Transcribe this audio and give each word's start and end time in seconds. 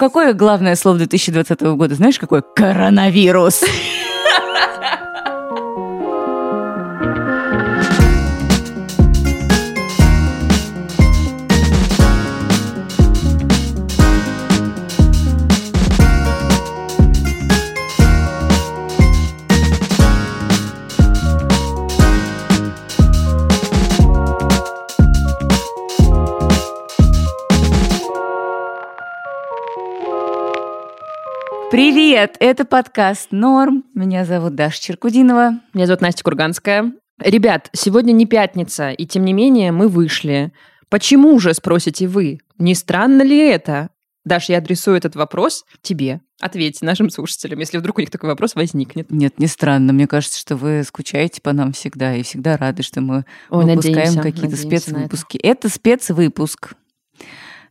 Какое 0.00 0.32
главное 0.32 0.76
слово 0.76 0.96
2020 0.96 1.60
года? 1.76 1.94
Знаешь, 1.94 2.18
какое? 2.18 2.40
Коронавирус. 2.40 3.60
Привет! 31.70 32.36
Это 32.40 32.64
подкаст 32.64 33.28
«Норм». 33.30 33.84
Меня 33.94 34.24
зовут 34.24 34.56
Даша 34.56 34.82
Черкудинова. 34.82 35.60
Меня 35.72 35.86
зовут 35.86 36.00
Настя 36.00 36.24
Курганская. 36.24 36.92
Ребят, 37.20 37.70
сегодня 37.72 38.10
не 38.10 38.26
пятница, 38.26 38.90
и 38.90 39.06
тем 39.06 39.24
не 39.24 39.32
менее 39.32 39.70
мы 39.70 39.86
вышли. 39.86 40.52
Почему 40.88 41.38
же, 41.38 41.54
спросите 41.54 42.08
вы? 42.08 42.40
Не 42.58 42.74
странно 42.74 43.22
ли 43.22 43.38
это? 43.38 43.90
Даш, 44.24 44.48
я 44.48 44.58
адресую 44.58 44.96
этот 44.96 45.14
вопрос 45.14 45.64
тебе. 45.80 46.20
Ответьте 46.40 46.84
нашим 46.84 47.08
слушателям, 47.08 47.60
если 47.60 47.78
вдруг 47.78 47.98
у 47.98 48.00
них 48.00 48.10
такой 48.10 48.30
вопрос 48.30 48.56
возникнет. 48.56 49.08
Нет, 49.12 49.38
не 49.38 49.46
странно. 49.46 49.92
Мне 49.92 50.08
кажется, 50.08 50.40
что 50.40 50.56
вы 50.56 50.82
скучаете 50.84 51.40
по 51.40 51.52
нам 51.52 51.72
всегда 51.72 52.16
и 52.16 52.24
всегда 52.24 52.56
рады, 52.56 52.82
что 52.82 53.00
мы 53.00 53.24
Ой, 53.48 53.64
выпускаем 53.64 54.20
какие-то 54.20 54.56
спецвыпуски. 54.56 55.36
Это. 55.36 55.68
это 55.68 55.68
спецвыпуск. 55.68 56.74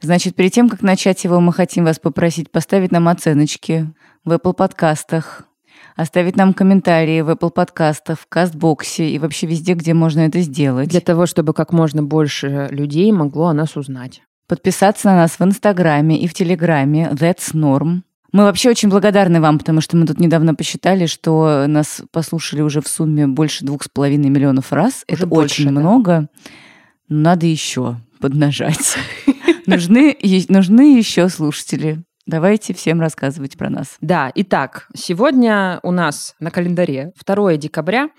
Значит, 0.02 0.36
перед 0.36 0.54
тем, 0.54 0.70
как 0.70 0.82
начать 0.82 1.24
его, 1.26 1.42
мы 1.42 1.52
хотим 1.52 1.84
вас 1.84 2.00
попросить 2.00 2.50
поставить 2.50 2.92
нам 2.92 3.10
оценочки 3.10 3.94
в 4.24 4.32
Apple 4.32 4.54
подкастах, 4.54 5.44
оставить 5.98 6.38
нам 6.38 6.54
комментарии 6.54 7.20
в 7.20 7.30
Apple 7.30 7.52
подкастах, 7.52 8.18
в 8.20 8.28
Кастбоксе 8.28 9.10
и 9.10 9.20
вообще 9.20 9.46
везде, 9.48 9.74
где 9.74 9.94
можно 9.94 10.22
это 10.22 10.40
сделать. 10.40 10.88
Для 10.88 11.02
того, 11.02 11.26
чтобы 11.26 11.54
как 11.54 11.74
можно 11.74 12.02
больше 12.02 12.70
людей 12.72 13.12
могло 13.12 13.48
о 13.48 13.54
нас 13.54 13.76
узнать. 13.76 14.22
Подписаться 14.48 15.10
на 15.10 15.18
нас 15.18 15.38
в 15.38 15.42
Инстаграме 15.44 16.18
и 16.18 16.28
в 16.28 16.34
Телеграме 16.34 17.10
That's 17.12 17.54
Norm. 17.54 18.02
Мы 18.32 18.44
вообще 18.44 18.70
очень 18.70 18.90
благодарны 18.90 19.42
вам, 19.42 19.60
потому 19.60 19.82
что 19.82 19.98
мы 19.98 20.06
тут 20.06 20.20
недавно 20.20 20.56
посчитали, 20.56 21.08
что 21.08 21.66
нас 21.68 22.02
послушали 22.12 22.62
уже 22.62 22.80
в 22.82 22.88
сумме 22.88 23.28
больше 23.28 23.66
двух 23.66 23.84
с 23.84 23.90
половиной 23.90 24.30
миллионов 24.30 24.72
раз. 24.72 25.04
Уже 25.10 25.24
это 25.24 25.28
больше, 25.28 25.64
очень 25.64 25.74
да. 25.74 25.80
много. 25.80 26.30
Надо 27.10 27.48
еще 27.48 27.98
поднажать. 28.20 28.98
Нужны, 29.66 30.18
нужны 30.50 30.98
еще 30.98 31.30
слушатели. 31.30 32.04
Давайте 32.26 32.74
всем 32.74 33.02
рассказывать 33.02 33.58
про 33.58 33.70
нас. 33.70 33.98
Да, 34.02 34.32
итак, 34.36 34.88
сегодня 34.96 35.80
у 35.82 35.92
нас 35.92 36.36
на 36.40 36.52
календаре 36.52 37.12
2 37.26 37.58
декабря, 37.58 38.10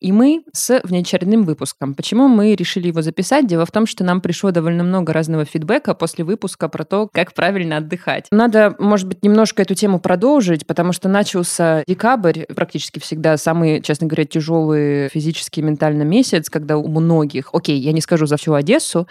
и 0.00 0.12
мы 0.12 0.44
с 0.52 0.80
внеочередным 0.82 1.44
выпуском. 1.44 1.94
Почему 1.94 2.26
мы 2.26 2.54
решили 2.54 2.88
его 2.88 3.02
записать? 3.02 3.46
Дело 3.46 3.66
в 3.66 3.70
том, 3.70 3.86
что 3.86 4.02
нам 4.02 4.20
пришло 4.20 4.50
довольно 4.50 4.82
много 4.82 5.12
разного 5.12 5.44
фидбэка 5.44 5.94
после 5.94 6.24
выпуска 6.24 6.68
про 6.68 6.84
то, 6.84 7.08
как 7.12 7.34
правильно 7.34 7.76
отдыхать. 7.76 8.26
Надо, 8.30 8.74
может 8.78 9.06
быть, 9.06 9.22
немножко 9.22 9.62
эту 9.62 9.74
тему 9.74 10.00
продолжить, 10.00 10.66
потому 10.66 10.92
что 10.92 11.08
начался 11.08 11.84
декабрь, 11.86 12.44
практически 12.54 12.98
всегда 12.98 13.36
самый, 13.36 13.82
честно 13.82 14.06
говоря, 14.06 14.24
тяжелый 14.24 15.08
физически 15.10 15.60
и 15.60 15.62
ментально 15.62 16.02
месяц, 16.02 16.48
когда 16.48 16.78
у 16.78 16.88
многих, 16.88 17.50
окей, 17.52 17.78
я 17.78 17.92
не 17.92 18.00
скажу 18.00 18.26
за 18.26 18.36
всю 18.36 18.54
Одессу, 18.54 19.06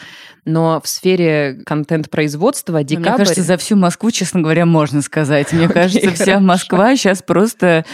но 0.46 0.82
в 0.84 0.88
сфере 0.88 1.62
контент-производства 1.66 2.84
декабрь... 2.84 3.10
Мне 3.10 3.18
кажется, 3.18 3.44
за 3.44 3.58
всю 3.58 3.76
Москву, 3.76 4.10
честно 4.12 4.42
говоря, 4.42 4.66
можно 4.66 5.02
сказать. 5.02 5.54
Мне 5.54 5.68
кажется, 5.70 6.12
вся 6.12 6.40
Москва 6.40 6.96
сейчас 6.96 7.22
просто 7.22 7.86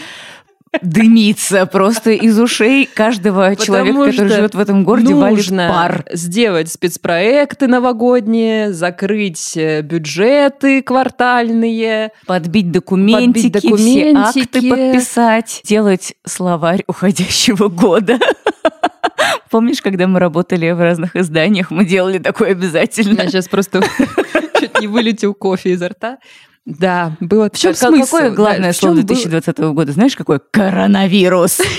дымится 0.82 1.66
просто 1.66 2.10
из 2.12 2.38
ушей 2.38 2.86
каждого 2.86 3.50
Потому 3.50 3.64
человека, 3.64 3.98
который 4.06 4.28
живет 4.28 4.54
в 4.54 4.58
этом 4.58 4.84
городе, 4.84 5.14
валит 5.14 5.48
пар. 5.48 6.04
сделать 6.12 6.70
спецпроекты 6.70 7.66
новогодние, 7.66 8.72
закрыть 8.72 9.56
э, 9.56 9.82
бюджеты 9.82 10.82
квартальные, 10.82 12.10
подбить 12.26 12.70
документики, 12.70 13.50
подбить 13.50 13.52
документики. 13.52 14.30
все 14.30 14.40
акты 14.42 14.70
подписать, 14.70 15.60
делать 15.64 16.14
словарь 16.24 16.84
уходящего 16.86 17.68
года. 17.68 18.18
Помнишь, 19.50 19.80
когда 19.80 20.06
мы 20.06 20.18
работали 20.18 20.70
в 20.70 20.80
разных 20.80 21.16
изданиях, 21.16 21.70
мы 21.70 21.84
делали 21.84 22.18
такое 22.18 22.50
обязательно? 22.52 23.22
Я 23.22 23.28
сейчас 23.28 23.48
просто 23.48 23.82
чуть 24.60 24.80
не 24.80 24.86
вылетел 24.86 25.34
кофе 25.34 25.70
изо 25.70 25.88
рта. 25.88 26.18
Да, 26.66 27.16
было. 27.20 27.48
В 27.50 27.56
чем 27.56 27.74
так, 27.74 27.88
смысл? 27.94 28.16
Какое 28.16 28.30
главное 28.32 28.70
да, 28.70 28.72
слово 28.72 28.96
2020 28.96 29.58
был... 29.58 29.72
года? 29.72 29.92
Знаешь, 29.92 30.16
какое? 30.16 30.40
Коронавирус. 30.50 31.60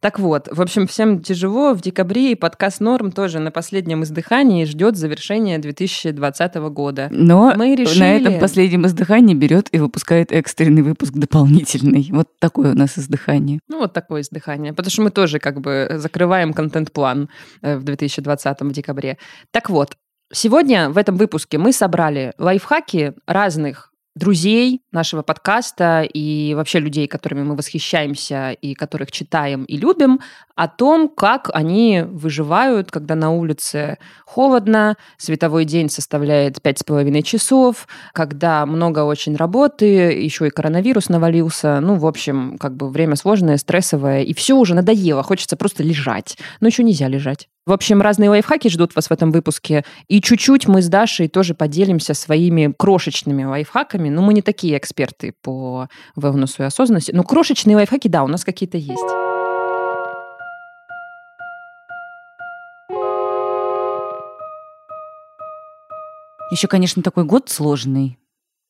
Так 0.00 0.18
вот, 0.18 0.48
в 0.50 0.62
общем, 0.62 0.86
всем 0.86 1.20
тяжело. 1.20 1.74
В 1.74 1.82
декабре 1.82 2.32
и 2.32 2.34
подкаст 2.34 2.80
«Норм» 2.80 3.12
тоже 3.12 3.38
на 3.38 3.50
последнем 3.50 4.02
издыхании 4.02 4.64
ждет 4.64 4.96
завершения 4.96 5.58
2020 5.58 6.54
года. 6.72 7.08
Но 7.10 7.52
мы 7.54 7.74
решили... 7.74 7.98
на 7.98 8.16
этом 8.16 8.40
последнем 8.40 8.86
издыхании 8.86 9.34
берет 9.34 9.68
и 9.72 9.78
выпускает 9.78 10.32
экстренный 10.32 10.80
выпуск 10.80 11.12
дополнительный. 11.12 12.08
Вот 12.12 12.28
такое 12.38 12.72
у 12.72 12.74
нас 12.74 12.98
издыхание. 12.98 13.60
Ну, 13.68 13.80
вот 13.80 13.92
такое 13.92 14.22
издыхание. 14.22 14.72
Потому 14.72 14.90
что 14.90 15.02
мы 15.02 15.10
тоже 15.10 15.38
как 15.38 15.60
бы 15.60 15.90
закрываем 15.96 16.54
контент-план 16.54 17.28
э, 17.60 17.76
в 17.76 17.84
2020 17.84 18.60
в 18.62 18.72
декабре. 18.72 19.18
Так 19.50 19.68
вот, 19.68 19.96
Сегодня 20.32 20.90
в 20.90 20.98
этом 20.98 21.16
выпуске 21.16 21.58
мы 21.58 21.72
собрали 21.72 22.34
лайфхаки 22.38 23.14
разных 23.26 23.90
друзей 24.14 24.82
нашего 24.92 25.22
подкаста 25.22 26.02
и 26.02 26.54
вообще 26.54 26.78
людей, 26.78 27.08
которыми 27.08 27.42
мы 27.42 27.56
восхищаемся 27.56 28.52
и 28.52 28.74
которых 28.74 29.10
читаем 29.10 29.64
и 29.64 29.76
любим, 29.76 30.20
о 30.54 30.68
том, 30.68 31.08
как 31.08 31.50
они 31.52 32.04
выживают, 32.06 32.92
когда 32.92 33.16
на 33.16 33.30
улице 33.30 33.98
холодно, 34.24 34.96
световой 35.16 35.64
день 35.64 35.90
составляет 35.90 36.62
пять 36.62 36.78
с 36.78 36.84
половиной 36.84 37.22
часов, 37.22 37.88
когда 38.12 38.66
много 38.66 39.00
очень 39.00 39.34
работы, 39.34 39.84
еще 39.86 40.46
и 40.46 40.50
коронавирус 40.50 41.08
навалился. 41.08 41.80
Ну, 41.80 41.96
в 41.96 42.06
общем, 42.06 42.56
как 42.58 42.76
бы 42.76 42.88
время 42.88 43.16
сложное, 43.16 43.56
стрессовое, 43.56 44.22
и 44.22 44.34
все 44.34 44.54
уже 44.54 44.74
надоело, 44.74 45.24
хочется 45.24 45.56
просто 45.56 45.82
лежать. 45.82 46.36
Но 46.60 46.68
еще 46.68 46.84
нельзя 46.84 47.08
лежать. 47.08 47.48
В 47.70 47.72
общем, 47.72 48.02
разные 48.02 48.28
лайфхаки 48.30 48.66
ждут 48.66 48.96
вас 48.96 49.06
в 49.06 49.12
этом 49.12 49.30
выпуске. 49.30 49.84
И 50.08 50.20
чуть-чуть 50.20 50.66
мы 50.66 50.82
с 50.82 50.88
Дашей 50.88 51.28
тоже 51.28 51.54
поделимся 51.54 52.14
своими 52.14 52.74
крошечными 52.76 53.44
лайфхаками. 53.44 54.08
Ну, 54.08 54.22
мы 54.22 54.34
не 54.34 54.42
такие 54.42 54.76
эксперты 54.76 55.36
по 55.40 55.86
wellness 56.16 56.56
и 56.58 56.64
осознанности. 56.64 57.12
Но 57.12 57.22
крошечные 57.22 57.76
лайфхаки, 57.76 58.08
да, 58.08 58.24
у 58.24 58.26
нас 58.26 58.44
какие-то 58.44 58.76
есть. 58.76 58.98
Еще, 66.50 66.66
конечно, 66.66 67.04
такой 67.04 67.22
год 67.22 67.50
сложный. 67.50 68.18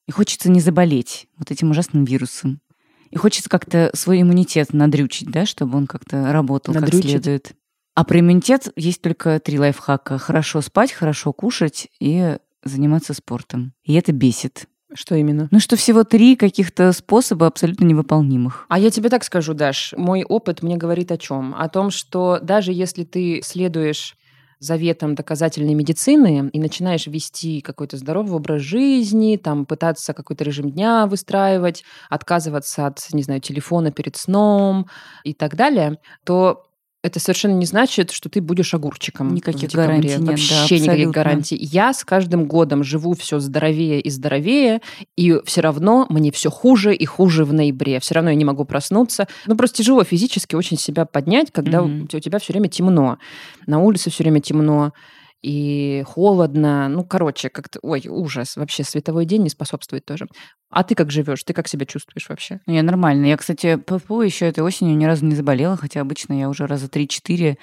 И 0.08 0.12
хочется 0.12 0.50
не 0.50 0.60
заболеть 0.60 1.26
вот 1.38 1.50
этим 1.50 1.70
ужасным 1.70 2.04
вирусом. 2.04 2.60
И 3.08 3.16
хочется 3.16 3.48
как-то 3.48 3.90
свой 3.94 4.20
иммунитет 4.20 4.74
надрючить, 4.74 5.30
да, 5.30 5.46
чтобы 5.46 5.78
он 5.78 5.86
как-то 5.86 6.34
работал 6.34 6.74
надрючить. 6.74 7.00
как 7.00 7.10
следует. 7.10 7.54
А 8.00 8.04
про 8.04 8.18
иммунитет 8.18 8.72
есть 8.76 9.02
только 9.02 9.38
три 9.40 9.58
лайфхака. 9.58 10.16
Хорошо 10.16 10.62
спать, 10.62 10.90
хорошо 10.90 11.34
кушать 11.34 11.88
и 12.00 12.38
заниматься 12.64 13.12
спортом. 13.12 13.74
И 13.84 13.92
это 13.92 14.10
бесит. 14.12 14.68
Что 14.94 15.16
именно? 15.16 15.48
Ну, 15.50 15.60
что 15.60 15.76
всего 15.76 16.02
три 16.02 16.34
каких-то 16.34 16.92
способа 16.92 17.46
абсолютно 17.46 17.84
невыполнимых. 17.84 18.64
А 18.70 18.78
я 18.78 18.90
тебе 18.90 19.10
так 19.10 19.22
скажу, 19.22 19.52
Даш, 19.52 19.92
мой 19.98 20.24
опыт 20.24 20.62
мне 20.62 20.78
говорит 20.78 21.12
о 21.12 21.18
чем? 21.18 21.54
О 21.54 21.68
том, 21.68 21.90
что 21.90 22.38
даже 22.40 22.72
если 22.72 23.04
ты 23.04 23.42
следуешь 23.44 24.16
заветам 24.60 25.14
доказательной 25.14 25.74
медицины 25.74 26.48
и 26.54 26.58
начинаешь 26.58 27.06
вести 27.06 27.60
какой-то 27.60 27.98
здоровый 27.98 28.32
образ 28.32 28.62
жизни, 28.62 29.36
там 29.36 29.66
пытаться 29.66 30.14
какой-то 30.14 30.42
режим 30.42 30.70
дня 30.70 31.06
выстраивать, 31.06 31.84
отказываться 32.08 32.86
от, 32.86 32.98
не 33.12 33.22
знаю, 33.22 33.42
телефона 33.42 33.92
перед 33.92 34.16
сном 34.16 34.86
и 35.22 35.34
так 35.34 35.54
далее, 35.54 35.98
то 36.24 36.69
это 37.02 37.18
совершенно 37.18 37.54
не 37.54 37.66
значит, 37.66 38.10
что 38.10 38.28
ты 38.28 38.40
будешь 38.40 38.74
огурчиком. 38.74 39.32
Никаких 39.32 39.70
гарантий 39.70 40.16
нет. 40.16 40.20
Вообще 40.20 40.78
да, 40.78 40.84
никаких 40.84 41.10
гарантий. 41.10 41.56
Я 41.56 41.94
с 41.94 42.04
каждым 42.04 42.44
годом 42.44 42.84
живу 42.84 43.14
все 43.14 43.38
здоровее 43.38 44.00
и 44.00 44.10
здоровее, 44.10 44.80
и 45.16 45.40
все 45.44 45.60
равно 45.62 46.06
мне 46.10 46.30
все 46.30 46.50
хуже 46.50 46.94
и 46.94 47.06
хуже 47.06 47.44
в 47.44 47.54
ноябре. 47.54 48.00
Все 48.00 48.14
равно 48.14 48.30
я 48.30 48.36
не 48.36 48.44
могу 48.44 48.64
проснуться. 48.64 49.28
Ну, 49.46 49.56
просто 49.56 49.78
тяжело 49.78 50.04
физически 50.04 50.54
очень 50.54 50.76
себя 50.76 51.06
поднять, 51.06 51.50
когда 51.50 51.78
mm-hmm. 51.78 52.16
у 52.16 52.20
тебя 52.20 52.38
все 52.38 52.52
время 52.52 52.68
темно. 52.68 53.18
На 53.66 53.80
улице 53.80 54.10
все 54.10 54.22
время 54.22 54.40
темно. 54.40 54.92
И 55.42 56.02
холодно. 56.06 56.88
Ну, 56.88 57.04
короче, 57.04 57.48
как-то, 57.48 57.78
ой, 57.82 58.04
ужас. 58.08 58.56
Вообще 58.56 58.84
световой 58.84 59.24
день 59.24 59.42
не 59.42 59.48
способствует 59.48 60.04
тоже. 60.04 60.26
А 60.70 60.84
ты 60.84 60.94
как 60.94 61.10
живешь? 61.10 61.42
Ты 61.44 61.52
как 61.52 61.68
себя 61.68 61.86
чувствуешь 61.86 62.28
вообще? 62.28 62.60
Ну, 62.66 62.74
я 62.74 62.82
нормально. 62.82 63.26
Я, 63.26 63.36
кстати, 63.36 63.76
ППО 63.76 64.22
еще 64.22 64.46
этой 64.46 64.60
осенью 64.60 64.96
ни 64.96 65.04
разу 65.04 65.24
не 65.24 65.34
заболела, 65.34 65.76
хотя 65.76 66.00
обычно 66.00 66.38
я 66.38 66.48
уже 66.48 66.66
раза 66.66 66.86
3-4 66.86 67.56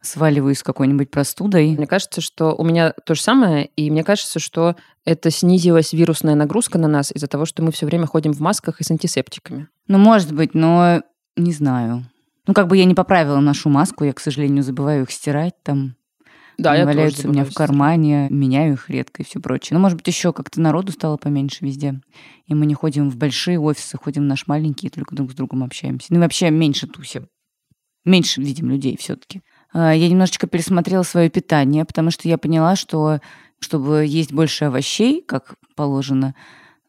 сваливаюсь 0.00 0.58
с 0.58 0.62
какой-нибудь 0.62 1.10
простудой. 1.10 1.76
Мне 1.76 1.86
кажется, 1.86 2.20
что 2.20 2.54
у 2.54 2.64
меня 2.64 2.92
то 3.04 3.14
же 3.14 3.22
самое, 3.22 3.66
и 3.66 3.90
мне 3.90 4.04
кажется, 4.04 4.38
что 4.38 4.76
это 5.04 5.30
снизилась 5.30 5.92
вирусная 5.92 6.34
нагрузка 6.34 6.78
на 6.78 6.88
нас 6.88 7.10
из-за 7.10 7.26
того, 7.26 7.44
что 7.46 7.62
мы 7.62 7.72
все 7.72 7.86
время 7.86 8.06
ходим 8.06 8.32
в 8.32 8.40
масках 8.40 8.80
и 8.80 8.84
с 8.84 8.90
антисептиками. 8.90 9.68
Ну, 9.88 9.98
может 9.98 10.32
быть, 10.32 10.54
но 10.54 11.02
не 11.36 11.52
знаю. 11.52 12.06
Ну, 12.46 12.54
как 12.54 12.68
бы 12.68 12.76
я 12.76 12.84
не 12.84 12.94
поправила 12.94 13.40
нашу 13.40 13.70
маску, 13.70 14.04
я, 14.04 14.12
к 14.12 14.20
сожалению, 14.20 14.62
забываю 14.62 15.02
их 15.02 15.10
стирать 15.10 15.54
там. 15.62 15.96
Да, 16.56 16.72
Они 16.72 16.80
я 16.80 16.86
валяются 16.86 17.22
тоже 17.22 17.28
у 17.28 17.32
меня 17.32 17.44
в 17.44 17.52
кармане, 17.52 18.28
меняю 18.30 18.74
их 18.74 18.88
редко 18.88 19.22
и 19.22 19.26
все 19.26 19.40
прочее. 19.40 19.76
Ну, 19.76 19.80
может 19.80 19.98
быть, 19.98 20.06
еще 20.06 20.32
как-то 20.32 20.60
народу 20.60 20.92
стало 20.92 21.16
поменьше 21.16 21.64
везде. 21.64 22.00
И 22.46 22.54
мы 22.54 22.66
не 22.66 22.74
ходим 22.74 23.10
в 23.10 23.16
большие 23.16 23.58
офисы, 23.58 23.98
ходим 23.98 24.22
в 24.22 24.26
наш 24.26 24.46
маленький, 24.46 24.88
только 24.88 25.14
друг 25.14 25.32
с 25.32 25.34
другом 25.34 25.64
общаемся. 25.64 26.06
Ну, 26.10 26.18
и 26.18 26.20
вообще 26.22 26.50
меньше 26.50 26.86
тусим. 26.86 27.28
Меньше 28.04 28.40
видим 28.40 28.70
людей 28.70 28.96
все-таки. 28.98 29.42
Я 29.72 30.08
немножечко 30.08 30.46
пересмотрела 30.46 31.02
свое 31.02 31.30
питание, 31.30 31.84
потому 31.84 32.10
что 32.10 32.28
я 32.28 32.38
поняла, 32.38 32.76
что 32.76 33.20
чтобы 33.60 34.04
есть 34.06 34.32
больше 34.32 34.66
овощей, 34.66 35.22
как 35.22 35.54
положено, 35.74 36.34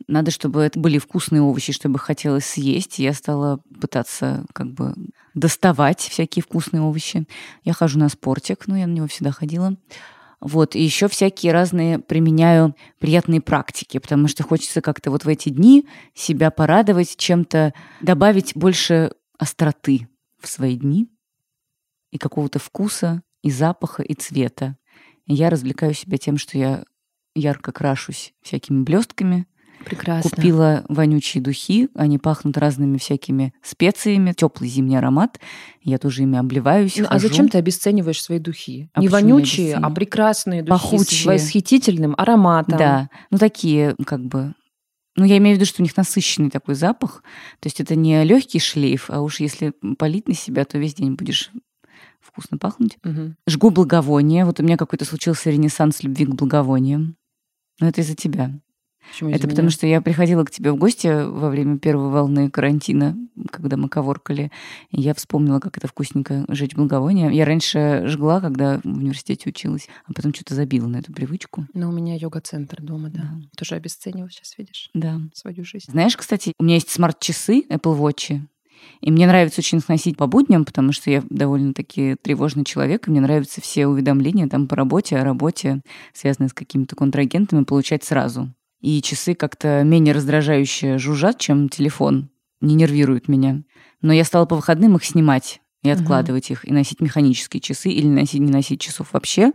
надо, 0.07 0.31
чтобы 0.31 0.62
это 0.62 0.80
были 0.80 0.98
вкусные 0.98 1.42
овощи, 1.42 1.74
чтобы 1.74 2.00
хотелось 2.00 2.46
съесть. 2.46 3.00
Я 3.00 3.13
стала 3.13 3.60
пытаться 3.80 4.46
как 4.54 4.72
бы 4.74 4.94
доставать 5.34 6.00
всякие 6.00 6.44
вкусные 6.44 6.81
овощи. 6.81 7.28
Я 7.63 7.74
хожу 7.74 8.00
на 8.00 8.10
спортик, 8.10 8.68
ну, 8.68 8.75
я 8.75 8.88
на 8.88 8.94
него 8.94 9.07
всегда 9.07 9.31
ходила. 9.31 9.75
Вот, 10.40 10.75
и 10.75 10.84
еще 10.84 11.07
всякие 11.07 11.54
разные 11.54 11.98
применяю 11.98 12.75
приятные 13.00 13.42
практики, 13.42 13.98
потому 13.98 14.28
что 14.28 14.44
хочется 14.44 14.81
как-то 14.81 15.10
вот 15.10 15.25
в 15.25 15.28
эти 15.28 15.50
дни 15.50 15.88
себя 16.13 16.51
порадовать 16.51 17.16
чем-то, 17.18 17.74
добавить 18.01 18.56
больше 18.56 19.12
остроты 19.40 20.08
в 20.40 20.48
свои 20.48 20.75
дни 20.75 21.08
и 22.12 22.18
какого-то 22.18 22.60
вкуса, 22.60 23.24
и 23.42 23.50
запаха, 23.50 24.04
и 24.04 24.13
цвета. 24.13 24.78
И 25.25 25.34
я 25.34 25.50
развлекаю 25.50 25.94
себя 25.94 26.18
тем, 26.18 26.38
что 26.38 26.58
я 26.58 26.84
ярко 27.34 27.72
крашусь 27.72 28.34
всякими 28.42 28.84
блестками, 28.84 29.48
Прекрасно. 29.83 30.30
Купила 30.30 30.86
вонючие 30.89 31.44
духи, 31.44 31.89
они 31.95 32.18
пахнут 32.18 32.57
разными 32.57 32.98
всякими 32.98 33.54
специями, 33.62 34.33
теплый 34.33 34.69
зимний 34.69 34.95
аромат. 34.98 35.39
Я 35.81 35.98
тоже 35.98 36.24
ими 36.24 36.38
обливаюсь. 36.38 36.98
Ну, 36.98 37.06
а 37.06 37.13
хожу. 37.13 37.27
зачем 37.27 37.50
ты 37.50 37.57
обесцениваешь 37.57 38.22
свои 38.22 38.39
духи? 38.39 38.89
А 38.94 39.01
Не 39.01 39.07
вонючие, 39.07 39.75
а 39.75 39.89
прекрасные 39.89 40.63
духи 40.63 40.69
Пахучие. 40.69 41.22
с 41.22 41.25
восхитительным 41.25 42.16
ароматом. 42.18 42.77
Да, 42.77 43.10
ну 43.30 43.38
такие 43.38 43.95
как 44.06 44.25
бы... 44.25 44.54
Ну, 45.18 45.24
я 45.24 45.38
имею 45.38 45.56
в 45.56 45.60
виду, 45.60 45.68
что 45.68 45.81
у 45.81 45.83
них 45.83 45.95
насыщенный 45.95 46.50
такой 46.50 46.75
запах. 46.75 47.24
То 47.62 47.68
есть 47.68 47.80
это 47.80 47.95
не 47.95 48.22
легкий 48.25 48.60
шлейф, 48.60 49.10
а 49.10 49.22
уж 49.22 49.39
если 49.39 49.74
полить 49.98 50.27
на 50.27 50.33
себя, 50.33 50.66
то 50.66 50.77
весь 50.77 50.95
день 50.95 51.13
будешь 51.13 51.51
вкусно 52.19 52.57
пахнуть. 52.57 52.98
Мгм. 53.04 53.38
Жгу 53.48 53.69
благовония. 53.69 54.45
Вот 54.45 54.60
у 54.60 54.63
меня 54.63 54.77
какой-то 54.77 55.06
случился 55.06 55.51
ренессанс 55.51 56.04
любви 56.04 56.25
к 56.25 56.36
благовониям. 56.36 57.16
Но 57.80 57.88
это 57.88 58.01
из-за 58.01 58.16
тебя. 58.16 58.51
Почему 59.12 59.30
Это 59.30 59.48
потому, 59.48 59.69
что 59.69 59.88
я 59.88 60.02
приходила 60.02 60.44
к 60.44 60.52
тебе 60.52 60.72
в 60.72 60.78
гости 60.78 61.07
во 61.07 61.50
время 61.50 61.78
первой 61.78 62.10
волны 62.10 62.50
карантина, 62.50 63.18
когда 63.52 63.78
мы 63.78 63.90
коворкали. 63.90 64.52
И 64.92 65.02
я 65.02 65.13
вспомнила, 65.13 65.60
как 65.60 65.78
это 65.78 65.88
вкусненько 65.88 66.46
жечь 66.50 66.75
благовония. 66.75 67.30
Я 67.30 67.46
раньше 67.46 68.04
жгла, 68.07 68.42
когда 68.42 68.80
в 68.84 68.86
университете 68.86 69.50
училась, 69.50 69.88
а 70.06 70.13
потом 70.13 70.34
что-то 70.34 70.56
забила 70.56 70.88
на 70.88 70.98
эту 70.98 71.13
привычку. 71.13 71.66
Ну, 71.74 71.90
у 71.90 71.92
меня 71.92 72.16
йога-центр 72.16 72.81
дома, 72.81 73.10
да. 73.10 73.22
Да. 73.22 73.30
Тоже 73.57 73.75
обесценила 73.75 74.30
сейчас, 74.30 74.57
видишь, 74.57 74.90
Да. 74.94 75.19
свою 75.34 75.63
жизнь. 75.63 75.92
Знаешь, 75.92 76.18
кстати, 76.18 76.54
у 76.60 76.63
меня 76.63 76.75
есть 76.75 76.90
смарт-часы 76.90 77.63
Apple 77.69 77.98
Watch. 78.00 78.42
И 79.01 79.12
мне 79.12 79.25
нравится 79.28 79.62
очень 79.62 79.80
их 79.80 79.88
носить 79.88 80.18
по 80.18 80.28
будням, 80.28 80.66
потому 80.66 80.92
что 80.92 81.10
я 81.10 81.24
довольно-таки 81.30 82.16
тревожный 82.22 82.63
человек, 82.66 83.08
и 83.08 83.12
мне 83.12 83.22
нравятся 83.22 83.62
все 83.62 83.88
уведомления 83.88 84.48
там 84.48 84.68
по 84.68 84.75
работе, 84.75 85.18
о 85.18 85.24
работе, 85.24 85.81
связанные 86.13 86.50
с 86.50 86.54
какими-то 86.54 86.96
контрагентами, 86.96 87.63
получать 87.63 88.04
сразу. 88.04 88.54
И 88.81 89.01
часы 89.01 89.33
как-то 89.33 89.83
менее 89.83 90.13
раздражающе 90.13 90.98
жужжат, 90.98 91.39
чем 91.39 91.69
телефон, 91.69 92.30
не 92.62 92.75
нервируют 92.75 93.27
меня. 93.27 93.63
Но 94.01 94.13
я 94.13 94.24
стала 94.24 94.45
по 94.45 94.56
выходным 94.56 94.95
их 94.95 95.06
снимать 95.06 95.62
и 95.83 95.89
откладывать 95.89 96.51
их, 96.51 96.68
и 96.68 96.74
носить 96.74 97.00
механические 97.00 97.62
часы, 97.62 97.89
или 97.89 98.07
носить, 98.07 98.42
не 98.42 98.51
носить 98.51 98.81
часов 98.81 99.13
вообще, 99.13 99.51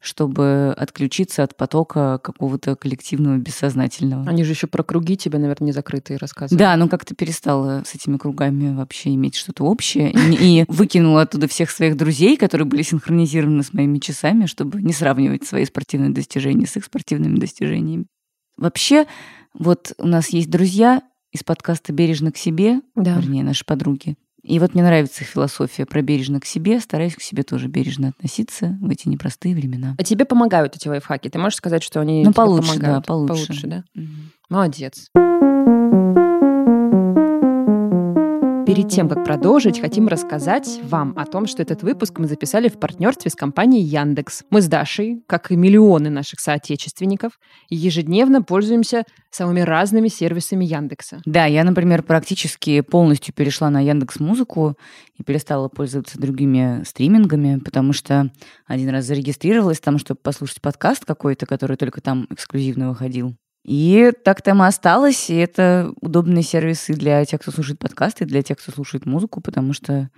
чтобы 0.00 0.74
отключиться 0.76 1.42
от 1.42 1.56
потока 1.56 2.18
какого-то 2.22 2.76
коллективного 2.76 3.38
бессознательного. 3.38 4.28
Они 4.28 4.44
же 4.44 4.52
еще 4.52 4.66
про 4.66 4.82
круги 4.82 5.16
тебе, 5.16 5.38
наверное, 5.38 5.66
не 5.66 5.72
закрытые 5.72 6.18
рассказывают. 6.18 6.58
Да, 6.58 6.76
ну 6.76 6.88
как-то 6.88 7.14
перестала 7.14 7.82
с 7.84 7.94
этими 7.94 8.16
кругами 8.16 8.74
вообще 8.74 9.14
иметь 9.14 9.34
что-то 9.34 9.64
общее. 9.64 10.12
И 10.12 10.64
выкинула 10.68 11.22
оттуда 11.22 11.48
всех 11.48 11.70
своих 11.70 11.96
друзей, 11.96 12.36
которые 12.36 12.66
были 12.66 12.82
синхронизированы 12.82 13.62
с 13.62 13.72
моими 13.72 13.98
часами, 13.98 14.46
чтобы 14.46 14.80
не 14.82 14.92
сравнивать 14.92 15.44
свои 15.44 15.64
спортивные 15.64 16.10
достижения 16.10 16.66
с 16.66 16.76
их 16.76 16.84
спортивными 16.84 17.38
достижениями. 17.38 18.06
Вообще, 18.56 19.06
вот 19.54 19.92
у 19.98 20.06
нас 20.06 20.30
есть 20.30 20.50
друзья 20.50 21.02
из 21.32 21.42
подкаста 21.42 21.92
«Бережно 21.92 22.32
к 22.32 22.36
себе», 22.38 22.80
Да. 22.94 23.16
вернее, 23.16 23.44
наши 23.44 23.64
подруги. 23.64 24.16
И 24.42 24.58
вот 24.60 24.74
мне 24.74 24.84
нравится 24.84 25.24
их 25.24 25.28
философия 25.30 25.86
про 25.86 26.02
бережно 26.02 26.40
к 26.40 26.44
себе. 26.44 26.78
Стараюсь 26.80 27.16
к 27.16 27.20
себе 27.20 27.42
тоже 27.42 27.66
бережно 27.66 28.10
относиться 28.10 28.78
в 28.80 28.88
эти 28.88 29.08
непростые 29.08 29.56
времена. 29.56 29.96
А 29.98 30.04
тебе 30.04 30.24
помогают 30.24 30.76
эти 30.76 30.86
лайфхаки? 30.86 31.28
Ты 31.28 31.38
можешь 31.38 31.56
сказать, 31.56 31.82
что 31.82 32.00
они 32.00 32.22
Ну, 32.24 32.32
получше, 32.32 32.74
да, 32.78 33.00
помогают? 33.02 33.06
получше. 33.06 33.46
Получше, 33.48 33.66
да? 33.66 33.84
Мгм. 33.94 34.30
Молодец. 34.48 35.10
Перед 38.66 38.88
тем, 38.88 39.08
как 39.08 39.24
продолжить, 39.24 39.80
хотим 39.80 40.08
рассказать 40.08 40.80
вам 40.82 41.14
о 41.16 41.24
том, 41.24 41.46
что 41.46 41.62
этот 41.62 41.84
выпуск 41.84 42.18
мы 42.18 42.26
записали 42.26 42.68
в 42.68 42.80
партнерстве 42.80 43.30
с 43.30 43.36
компанией 43.36 43.84
Яндекс. 43.84 44.42
Мы 44.50 44.60
с 44.60 44.66
Дашей, 44.66 45.22
как 45.28 45.52
и 45.52 45.56
миллионы 45.56 46.10
наших 46.10 46.40
соотечественников, 46.40 47.38
ежедневно 47.70 48.42
пользуемся 48.42 49.04
самыми 49.30 49.60
разными 49.60 50.08
сервисами 50.08 50.64
Яндекса. 50.64 51.20
Да, 51.24 51.44
я, 51.44 51.62
например, 51.62 52.02
практически 52.02 52.80
полностью 52.80 53.32
перешла 53.32 53.70
на 53.70 53.80
Яндекс 53.80 54.18
Музыку 54.18 54.76
и 55.16 55.22
перестала 55.22 55.68
пользоваться 55.68 56.18
другими 56.18 56.82
стримингами, 56.84 57.60
потому 57.60 57.92
что 57.92 58.32
один 58.66 58.88
раз 58.88 59.04
зарегистрировалась 59.04 59.78
там, 59.78 59.98
чтобы 59.98 60.18
послушать 60.20 60.60
подкаст 60.60 61.04
какой-то, 61.04 61.46
который 61.46 61.76
только 61.76 62.00
там 62.00 62.26
эксклюзивно 62.30 62.88
выходил. 62.88 63.36
И 63.66 64.12
так 64.22 64.42
там 64.42 64.62
и 64.62 64.66
осталось, 64.66 65.28
и 65.28 65.34
это 65.34 65.92
удобные 66.00 66.44
сервисы 66.44 66.94
для 66.94 67.24
тех, 67.24 67.40
кто 67.40 67.50
слушает 67.50 67.80
подкасты, 67.80 68.24
для 68.24 68.42
тех, 68.42 68.58
кто 68.58 68.70
слушает 68.70 69.06
музыку, 69.06 69.40
потому 69.40 69.72
что 69.72 70.08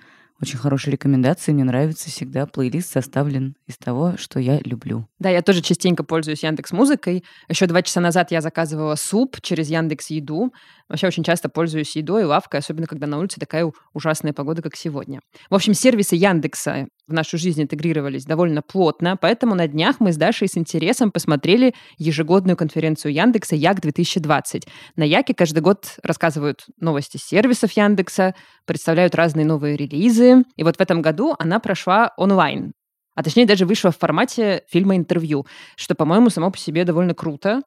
очень 0.40 0.58
хорошие 0.58 0.92
рекомендации, 0.92 1.52
мне 1.52 1.64
нравится 1.64 2.10
всегда. 2.10 2.46
Плейлист 2.46 2.92
составлен 2.92 3.56
из 3.66 3.78
того, 3.78 4.16
что 4.18 4.38
я 4.38 4.60
люблю. 4.60 5.08
Да, 5.18 5.30
я 5.30 5.40
тоже 5.40 5.62
частенько 5.62 6.04
пользуюсь 6.04 6.44
Яндекс 6.44 6.72
Музыкой. 6.72 7.24
Еще 7.48 7.66
два 7.66 7.82
часа 7.82 8.00
назад 8.00 8.30
я 8.32 8.40
заказывала 8.40 8.94
суп 8.94 9.40
через 9.40 9.68
Яндекс 9.68 10.10
Еду. 10.10 10.52
Вообще 10.88 11.06
очень 11.06 11.22
часто 11.22 11.48
пользуюсь 11.48 11.96
едой 11.96 12.22
и 12.22 12.24
лавкой, 12.24 12.60
особенно 12.60 12.86
когда 12.86 13.06
на 13.06 13.18
улице 13.18 13.38
такая 13.38 13.70
ужасная 13.92 14.32
погода, 14.32 14.62
как 14.62 14.74
сегодня. 14.74 15.20
В 15.50 15.54
общем, 15.54 15.74
сервисы 15.74 16.16
Яндекса 16.16 16.88
в 17.06 17.12
нашу 17.12 17.36
жизнь 17.36 17.62
интегрировались 17.62 18.24
довольно 18.24 18.62
плотно, 18.62 19.16
поэтому 19.16 19.54
на 19.54 19.68
днях 19.68 19.96
мы 20.00 20.12
с 20.12 20.16
Дашей 20.16 20.48
с 20.48 20.56
интересом 20.56 21.10
посмотрели 21.10 21.74
ежегодную 21.98 22.56
конференцию 22.56 23.12
Яндекса 23.12 23.56
Як-2020. 23.56 24.66
На 24.96 25.04
Яке 25.04 25.34
каждый 25.34 25.60
год 25.60 25.96
рассказывают 26.02 26.64
новости 26.80 27.18
сервисов 27.18 27.72
Яндекса, 27.72 28.34
представляют 28.64 29.14
разные 29.14 29.44
новые 29.44 29.76
релизы. 29.76 30.44
И 30.56 30.64
вот 30.64 30.76
в 30.76 30.80
этом 30.80 31.02
году 31.02 31.34
она 31.38 31.60
прошла 31.60 32.12
онлайн. 32.16 32.72
А 33.14 33.22
точнее 33.22 33.46
даже 33.46 33.66
вышла 33.66 33.90
в 33.90 33.98
формате 33.98 34.62
фильма-интервью, 34.70 35.44
что, 35.76 35.94
по-моему, 35.94 36.30
само 36.30 36.50
по 36.50 36.58
себе 36.58 36.84
довольно 36.84 37.14
круто 37.14 37.62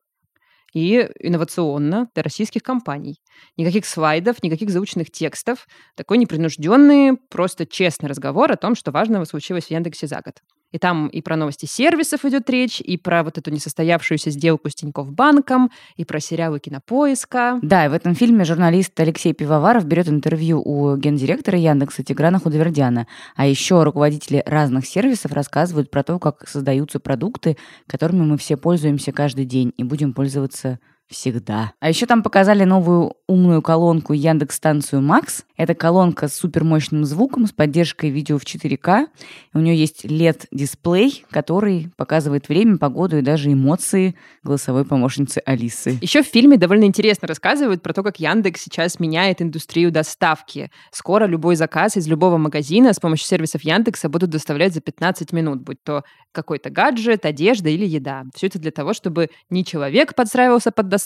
и 0.73 1.09
инновационно 1.19 2.09
для 2.13 2.23
российских 2.23 2.63
компаний. 2.63 3.19
Никаких 3.57 3.85
слайдов, 3.85 4.41
никаких 4.43 4.69
заученных 4.69 5.11
текстов. 5.11 5.67
Такой 5.95 6.17
непринужденный, 6.17 7.17
просто 7.29 7.65
честный 7.65 8.09
разговор 8.09 8.51
о 8.51 8.57
том, 8.57 8.75
что 8.75 8.91
важного 8.91 9.25
случилось 9.25 9.65
в 9.65 9.71
Яндексе 9.71 10.07
за 10.07 10.21
год. 10.21 10.41
И 10.71 10.77
там 10.77 11.07
и 11.07 11.21
про 11.21 11.35
новости 11.35 11.65
сервисов 11.65 12.25
идет 12.25 12.49
речь, 12.49 12.81
и 12.81 12.97
про 12.97 13.23
вот 13.23 13.37
эту 13.37 13.51
несостоявшуюся 13.51 14.29
сделку 14.31 14.69
с 14.69 14.75
Тинькофф 14.75 15.11
банком, 15.11 15.71
и 15.97 16.05
про 16.05 16.19
сериалы 16.19 16.59
кинопоиска. 16.59 17.59
Да, 17.61 17.85
и 17.85 17.89
в 17.89 17.93
этом 17.93 18.15
фильме 18.15 18.45
журналист 18.45 18.99
Алексей 18.99 19.33
Пивоваров 19.33 19.85
берет 19.85 20.07
интервью 20.07 20.61
у 20.63 20.95
гендиректора 20.95 21.57
Яндекса 21.57 22.03
Тиграна 22.03 22.39
Худовердяна. 22.39 23.07
А 23.35 23.45
еще 23.45 23.83
руководители 23.83 24.43
разных 24.45 24.85
сервисов 24.85 25.31
рассказывают 25.33 25.91
про 25.91 26.03
то, 26.03 26.19
как 26.19 26.47
создаются 26.47 26.99
продукты, 26.99 27.57
которыми 27.87 28.21
мы 28.21 28.37
все 28.37 28.57
пользуемся 28.57 29.11
каждый 29.11 29.45
день 29.45 29.73
и 29.77 29.83
будем 29.83 30.13
пользоваться 30.13 30.79
всегда. 31.11 31.73
А 31.79 31.89
еще 31.89 32.05
там 32.05 32.23
показали 32.23 32.63
новую 32.63 33.13
умную 33.27 33.61
колонку 33.61 34.13
Яндекс 34.13 34.55
станцию 34.55 35.01
Макс. 35.01 35.45
Это 35.57 35.75
колонка 35.75 36.27
с 36.27 36.33
супермощным 36.33 37.05
звуком, 37.05 37.45
с 37.45 37.51
поддержкой 37.51 38.09
видео 38.09 38.37
в 38.37 38.43
4К. 38.43 39.07
У 39.53 39.59
нее 39.59 39.75
есть 39.75 40.05
LED-дисплей, 40.05 41.25
который 41.29 41.91
показывает 41.97 42.49
время, 42.49 42.77
погоду 42.77 43.17
и 43.17 43.21
даже 43.21 43.51
эмоции 43.51 44.15
голосовой 44.43 44.85
помощницы 44.85 45.41
Алисы. 45.45 45.97
Еще 46.01 46.23
в 46.23 46.27
фильме 46.27 46.57
довольно 46.57 46.85
интересно 46.85 47.27
рассказывают 47.27 47.83
про 47.83 47.93
то, 47.93 48.01
как 48.01 48.19
Яндекс 48.19 48.63
сейчас 48.63 48.99
меняет 48.99 49.41
индустрию 49.41 49.91
доставки. 49.91 50.71
Скоро 50.91 51.25
любой 51.25 51.55
заказ 51.55 51.97
из 51.97 52.07
любого 52.07 52.37
магазина 52.37 52.93
с 52.93 52.99
помощью 52.99 53.27
сервисов 53.27 53.63
Яндекса 53.63 54.09
будут 54.09 54.29
доставлять 54.29 54.73
за 54.73 54.81
15 54.81 55.31
минут, 55.31 55.61
будь 55.61 55.83
то 55.83 56.03
какой-то 56.31 56.69
гаджет, 56.69 57.25
одежда 57.25 57.69
или 57.69 57.85
еда. 57.85 58.23
Все 58.35 58.47
это 58.47 58.59
для 58.59 58.71
того, 58.71 58.93
чтобы 58.93 59.29
не 59.49 59.65
человек 59.65 60.15
подстраивался 60.15 60.71
под 60.71 60.87
доставку, 60.87 61.00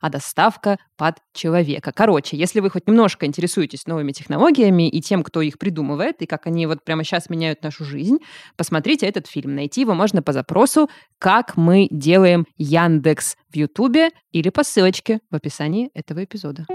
а 0.00 0.08
доставка 0.08 0.78
под 0.96 1.16
человека. 1.32 1.92
Короче, 1.94 2.36
если 2.36 2.60
вы 2.60 2.70
хоть 2.70 2.86
немножко 2.86 3.26
интересуетесь 3.26 3.86
новыми 3.86 4.12
технологиями 4.12 4.88
и 4.88 5.00
тем, 5.00 5.22
кто 5.22 5.40
их 5.40 5.58
придумывает, 5.58 6.22
и 6.22 6.26
как 6.26 6.46
они 6.46 6.66
вот 6.66 6.84
прямо 6.84 7.04
сейчас 7.04 7.30
меняют 7.30 7.62
нашу 7.62 7.84
жизнь, 7.84 8.18
посмотрите 8.56 9.06
этот 9.06 9.26
фильм. 9.26 9.54
Найти 9.54 9.82
его 9.82 9.94
можно 9.94 10.22
по 10.22 10.32
запросу 10.32 10.90
«Как 11.18 11.56
мы 11.56 11.88
делаем 11.90 12.46
Яндекс» 12.56 13.36
в 13.48 13.56
Ютубе 13.56 14.10
или 14.32 14.50
по 14.50 14.64
ссылочке 14.64 15.20
в 15.30 15.36
описании 15.36 15.90
этого 15.94 16.24
эпизода. 16.24 16.66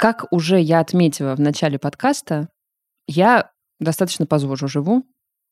Как 0.00 0.26
уже 0.30 0.60
я 0.60 0.80
отметила 0.80 1.34
в 1.34 1.40
начале 1.40 1.78
подкаста, 1.78 2.48
я 3.06 3.50
достаточно 3.80 4.26
по 4.26 4.38
живу, 4.38 5.04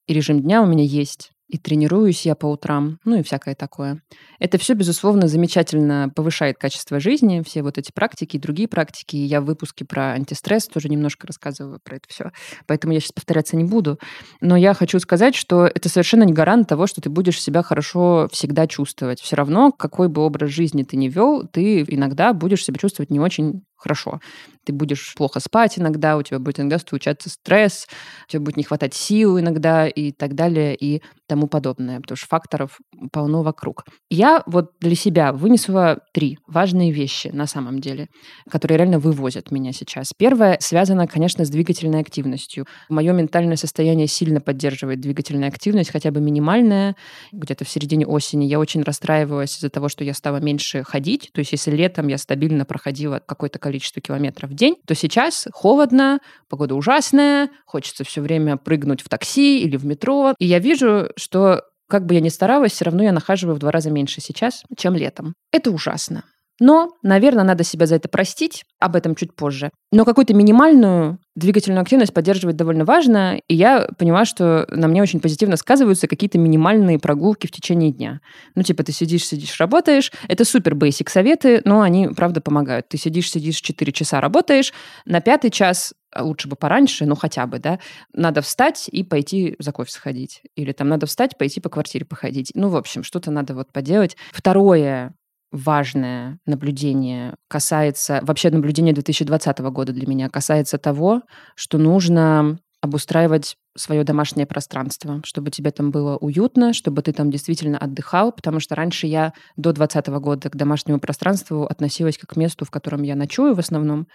и 0.07 0.15
режим 0.15 0.41
дня 0.41 0.63
у 0.63 0.67
меня 0.67 0.85
есть 0.85 1.32
и 1.53 1.59
тренируюсь 1.59 2.25
я 2.25 2.35
по 2.35 2.47
утрам, 2.47 2.99
ну 3.05 3.19
и 3.19 3.23
всякое 3.23 3.55
такое. 3.55 4.01
Это 4.39 4.57
все, 4.57 4.73
безусловно, 4.73 5.29
замечательно 5.29 6.11
повышает 6.17 6.57
качество 6.57 6.99
жизни, 6.99 7.43
все 7.47 7.63
вот 7.63 7.77
эти 7.77 7.93
практики 7.93 8.37
и 8.37 8.41
другие 8.41 8.69
практики. 8.69 9.17
Я 9.17 9.43
в 9.43 9.45
выпуске 9.45 9.85
про 9.85 10.13
антистресс 10.13 10.67
тоже 10.67 10.89
немножко 10.89 11.27
рассказываю 11.27 11.79
про 11.85 11.97
это 11.97 12.09
все, 12.09 12.33
поэтому 12.67 12.95
я 12.95 13.01
сейчас 13.01 13.13
повторяться 13.13 13.57
не 13.57 13.65
буду. 13.65 13.99
Но 14.41 14.57
я 14.57 14.73
хочу 14.73 14.99
сказать, 14.99 15.35
что 15.35 15.67
это 15.67 15.91
совершенно 15.91 16.23
не 16.23 16.33
гарант 16.33 16.69
того, 16.69 16.87
что 16.87 17.03
ты 17.03 17.11
будешь 17.11 17.41
себя 17.41 17.63
хорошо 17.63 18.31
всегда 18.33 18.67
чувствовать. 18.67 19.21
Все 19.21 19.37
равно, 19.37 19.73
какой 19.73 20.09
бы 20.09 20.23
образ 20.23 20.49
жизни 20.49 20.85
ты 20.85 20.97
ни 20.97 21.09
вел, 21.09 21.47
ты 21.47 21.83
иногда 21.83 22.33
будешь 22.33 22.65
себя 22.65 22.79
чувствовать 22.79 23.11
не 23.11 23.21
очень 23.21 23.63
хорошо. 23.83 24.21
Ты 24.65 24.73
будешь 24.73 25.15
плохо 25.17 25.41
спать 25.41 25.79
иногда, 25.79 26.17
у 26.17 26.23
тебя 26.23 26.39
будет 26.39 26.61
иногда 26.61 26.79
случаться 26.79 27.29
стресс, 27.29 27.89
у 28.27 28.31
тебя 28.31 28.41
будет 28.41 28.57
не 28.57 28.63
хватать 28.63 28.95
сил 28.95 29.39
иногда 29.39 29.89
и 29.89 30.13
так 30.13 30.35
далее 30.35 30.77
и 30.77 31.03
тому 31.27 31.49
подобное, 31.49 32.01
потому 32.01 32.17
что 32.17 32.27
факторов 32.29 32.79
полно 33.11 33.43
вокруг. 33.43 33.85
Я 34.09 34.43
вот 34.47 34.73
для 34.81 34.95
себя 34.95 35.33
вынесла 35.33 36.01
три 36.13 36.39
важные 36.47 36.93
вещи 36.93 37.29
на 37.29 37.47
самом 37.47 37.81
деле, 37.81 38.09
которые 38.51 38.79
реально 38.79 38.99
вывозят 38.99 39.51
меня 39.51 39.73
сейчас. 39.73 40.13
Первое 40.17 40.59
связано, 40.61 41.09
конечно, 41.09 41.45
с 41.45 41.51
двигательной 41.51 42.01
активностью. 42.01 42.67
Мое 42.89 43.13
ментальное 43.13 43.57
состояние 43.57 44.07
сильно 44.07 44.41
поддерживает 44.41 45.01
двигательная 45.01 45.49
активность, 45.49 45.91
хотя 45.91 46.11
бы 46.11 46.21
минимальная. 46.21 46.95
Где-то 47.33 47.65
в 47.65 47.69
середине 47.69 48.07
осени 48.07 48.45
я 48.45 48.61
очень 48.61 48.83
расстраивалась 48.83 49.57
из-за 49.57 49.71
того, 49.71 49.89
что 49.89 50.05
я 50.05 50.15
стала 50.15 50.37
меньше 50.37 50.85
ходить. 50.85 51.31
То 51.33 51.41
есть 51.41 51.53
если 51.53 51.71
летом 51.73 52.09
я 52.09 52.19
стабильно 52.19 52.65
проходила 52.65 53.21
какое-то 53.25 53.59
количество 53.59 53.72
количество 53.73 54.03
километров 54.03 54.51
в 54.51 54.55
день, 54.55 54.77
то 54.87 54.95
сейчас 54.95 55.49
холодно, 55.51 56.21
погода 56.51 56.75
ужасная, 56.75 57.49
хочется 57.65 58.05
все 58.05 58.21
время 58.21 58.59
прыгнуть 58.59 59.01
в 59.01 59.09
такси 59.09 59.63
или 59.63 59.79
в 59.79 59.87
метро. 59.87 60.35
И 60.39 60.45
я 60.45 60.59
вижу, 60.59 61.09
что 61.17 61.63
как 61.89 62.05
бы 62.05 62.15
я 62.15 62.21
ни 62.21 62.29
старалась, 62.29 62.73
все 62.73 62.85
равно 62.85 63.03
я 63.03 63.13
нахаживаю 63.13 63.57
в 63.57 63.59
два 63.59 63.71
раза 63.71 63.91
меньше 63.91 64.21
сейчас, 64.21 64.63
чем 64.77 64.95
летом. 64.95 65.35
Это 65.53 65.71
ужасно. 65.71 66.25
Но, 66.65 66.91
наверное, 67.03 67.43
надо 67.43 67.65
себя 67.65 67.87
за 67.87 67.97
это 67.97 68.09
простить, 68.09 68.63
об 68.79 68.95
этом 68.95 69.17
чуть 69.17 69.35
позже. 69.35 69.71
Но 69.91 70.05
какую-то 70.05 70.33
минимальную 70.33 71.19
двигательную 71.35 71.83
активность 71.83 72.15
поддерживать 72.15 72.55
довольно 72.55 72.85
важно, 72.85 73.41
и 73.49 73.55
я 73.57 73.89
понимаю, 73.99 74.27
что 74.27 74.69
на 74.71 74.87
мне 74.87 75.03
очень 75.03 75.19
позитивно 75.19 75.57
сказываются 75.57 76.07
какие-то 76.07 76.39
минимальные 76.39 77.01
прогулки 77.01 77.49
в 77.49 77.51
течение 77.51 77.91
дня. 77.91 78.21
Ну, 78.55 78.63
типа, 78.63 78.85
ты 78.85 78.93
сидишь, 78.93 79.27
сидишь, 79.27 79.59
работаешь. 79.59 80.13
Это 80.29 80.45
супер 80.45 80.77
бейсик 80.77 81.11
советы, 81.11 81.63
но 81.65 81.81
они, 81.81 82.07
правда, 82.07 82.41
помогают. 82.41 82.89
Ты 82.89 82.97
сидишь, 82.97 83.33
сидишь, 83.33 83.61
4 83.61 83.91
часа 83.91 84.21
работаешь, 84.21 84.73
на 85.05 85.21
пятый 85.21 85.51
час 85.51 85.95
а 86.15 86.25
лучше 86.25 86.47
бы 86.47 86.57
пораньше, 86.57 87.07
ну 87.07 87.15
хотя 87.15 87.47
бы, 87.47 87.59
да, 87.59 87.79
надо 88.13 88.43
встать 88.43 88.87
и 88.93 89.03
пойти 89.03 89.57
за 89.59 89.73
кофе 89.73 89.91
сходить. 89.91 90.43
Или 90.57 90.73
там 90.73 90.89
надо 90.89 91.07
встать, 91.07 91.39
пойти 91.39 91.59
по 91.59 91.71
квартире 91.71 92.05
походить. 92.05 92.53
Ну, 92.55 92.69
в 92.69 92.77
общем, 92.77 93.03
что-то 93.03 93.31
надо 93.31 93.55
вот 93.55 93.73
поделать. 93.73 94.19
Второе, 94.31 95.15
важное 95.53 96.39
наблюдение 96.47 97.35
касается, 97.49 98.21
вообще 98.23 98.51
наблюдение 98.51 98.95
2020 98.95 99.59
года 99.59 99.93
для 99.93 100.07
меня 100.07 100.29
касается 100.29 100.79
того, 100.79 101.23
что 101.55 101.79
нужно 101.79 102.59
обустраивать 102.81 103.57
свое 103.77 104.03
домашнее 104.03 104.45
пространство, 104.45 105.21
чтобы 105.25 105.51
тебе 105.51 105.71
там 105.71 105.91
было 105.91 106.17
уютно, 106.17 106.73
чтобы 106.73 107.01
ты 107.03 107.13
там 107.13 107.31
действительно 107.31 107.79
отдыхал, 107.79 108.33
потому 108.33 108.61
что 108.61 108.75
раньше 108.75 109.07
я 109.07 109.33
до 109.57 109.73
2020 109.73 110.09
года 110.21 110.51
к 110.51 110.57
домашнему 110.57 110.99
пространству 110.99 111.65
относилась 111.65 112.19
как 112.19 112.31
к 112.31 112.37
месту, 112.37 112.65
в 112.65 112.71
котором 112.71 113.03
я 113.03 113.15
ночую 113.15 113.55
в 113.55 113.61
основном, 113.61 114.09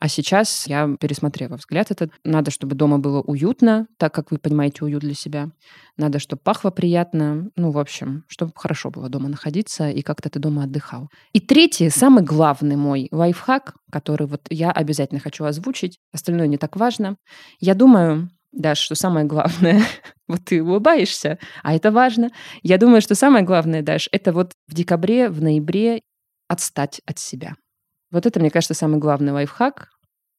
а 0.00 0.08
сейчас 0.08 0.66
я 0.66 0.96
пересмотрела 1.00 1.56
взгляд 1.56 1.90
этот. 1.90 2.12
Надо, 2.24 2.50
чтобы 2.50 2.74
дома 2.74 2.98
было 2.98 3.20
уютно, 3.20 3.86
так 3.96 4.14
как 4.14 4.30
вы 4.30 4.38
понимаете 4.38 4.84
уют 4.84 5.02
для 5.02 5.14
себя. 5.14 5.50
Надо, 5.96 6.18
чтобы 6.18 6.40
пахло 6.42 6.70
приятно. 6.70 7.50
Ну, 7.56 7.70
в 7.70 7.78
общем, 7.78 8.24
чтобы 8.28 8.52
хорошо 8.54 8.90
было 8.90 9.08
дома 9.08 9.28
находиться 9.28 9.90
и 9.90 10.02
как-то 10.02 10.30
ты 10.30 10.38
дома 10.38 10.64
отдыхал. 10.64 11.10
И 11.32 11.40
третий, 11.40 11.90
самый 11.90 12.22
главный 12.22 12.76
мой 12.76 13.08
лайфхак, 13.10 13.74
который 13.90 14.26
вот 14.26 14.46
я 14.50 14.70
обязательно 14.70 15.20
хочу 15.20 15.44
озвучить, 15.44 15.98
остальное 16.12 16.46
не 16.46 16.58
так 16.58 16.76
важно. 16.76 17.16
Я 17.60 17.74
думаю, 17.74 18.30
да, 18.52 18.74
что 18.74 18.94
самое 18.94 19.26
главное, 19.26 19.82
вот 20.28 20.44
ты 20.44 20.62
улыбаешься, 20.62 21.38
а 21.62 21.74
это 21.74 21.90
важно. 21.90 22.30
Я 22.62 22.78
думаю, 22.78 23.00
что 23.00 23.14
самое 23.14 23.44
главное, 23.44 23.82
Даш, 23.82 24.08
это 24.12 24.32
вот 24.32 24.52
в 24.68 24.74
декабре, 24.74 25.28
в 25.28 25.42
ноябре 25.42 26.02
отстать 26.48 27.00
от 27.06 27.18
себя. 27.18 27.54
Вот 28.10 28.26
это, 28.26 28.40
мне 28.40 28.50
кажется, 28.50 28.74
самый 28.74 28.98
главный 28.98 29.32
лайфхак. 29.32 29.88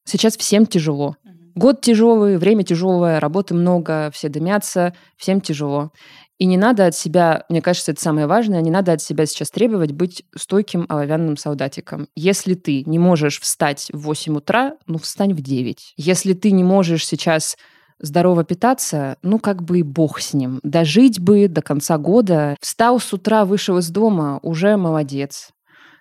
Сейчас 0.06 0.38
всем 0.38 0.66
тяжело. 0.66 1.16
Год 1.56 1.82
тяжелый, 1.82 2.38
время 2.38 2.64
тяжелое, 2.64 3.20
работы 3.20 3.54
много, 3.54 4.12
все 4.14 4.30
дымятся, 4.30 4.96
всем 5.18 5.42
тяжело. 5.42 5.92
И 6.38 6.46
не 6.46 6.58
надо 6.58 6.86
от 6.86 6.96
себя, 6.96 7.44
мне 7.50 7.62
кажется, 7.62 7.92
это 7.92 8.02
самое 8.02 8.26
важное, 8.26 8.62
не 8.62 8.72
надо 8.72 8.94
от 8.94 9.02
себя 9.02 9.26
сейчас 9.26 9.52
требовать 9.52 9.92
быть 9.92 10.24
стойким 10.36 10.86
оловянным 10.88 11.36
солдатиком. 11.36 12.08
Если 12.16 12.54
ты 12.54 12.84
не 12.86 12.98
можешь 12.98 13.42
встать 13.42 13.90
в 13.92 14.04
8 14.04 14.38
утра, 14.38 14.78
ну 14.88 14.98
встань 15.00 15.34
в 15.34 15.42
9. 15.42 15.96
Если 15.98 16.34
ты 16.34 16.52
не 16.52 16.64
можешь 16.64 17.06
сейчас 17.06 17.58
здорово 18.00 18.46
питаться, 18.46 19.18
ну 19.22 19.38
как 19.38 19.62
бы 19.62 19.80
и 19.80 19.84
бог 19.84 20.22
с 20.22 20.34
ним. 20.34 20.62
Дожить 20.64 21.20
бы 21.20 21.50
до 21.50 21.62
конца 21.62 21.98
года. 21.98 22.56
Встал 22.62 23.02
с 23.02 23.12
утра, 23.12 23.44
вышел 23.44 23.78
из 23.78 23.90
дома, 23.90 24.40
уже 24.42 24.78
молодец 24.78 25.50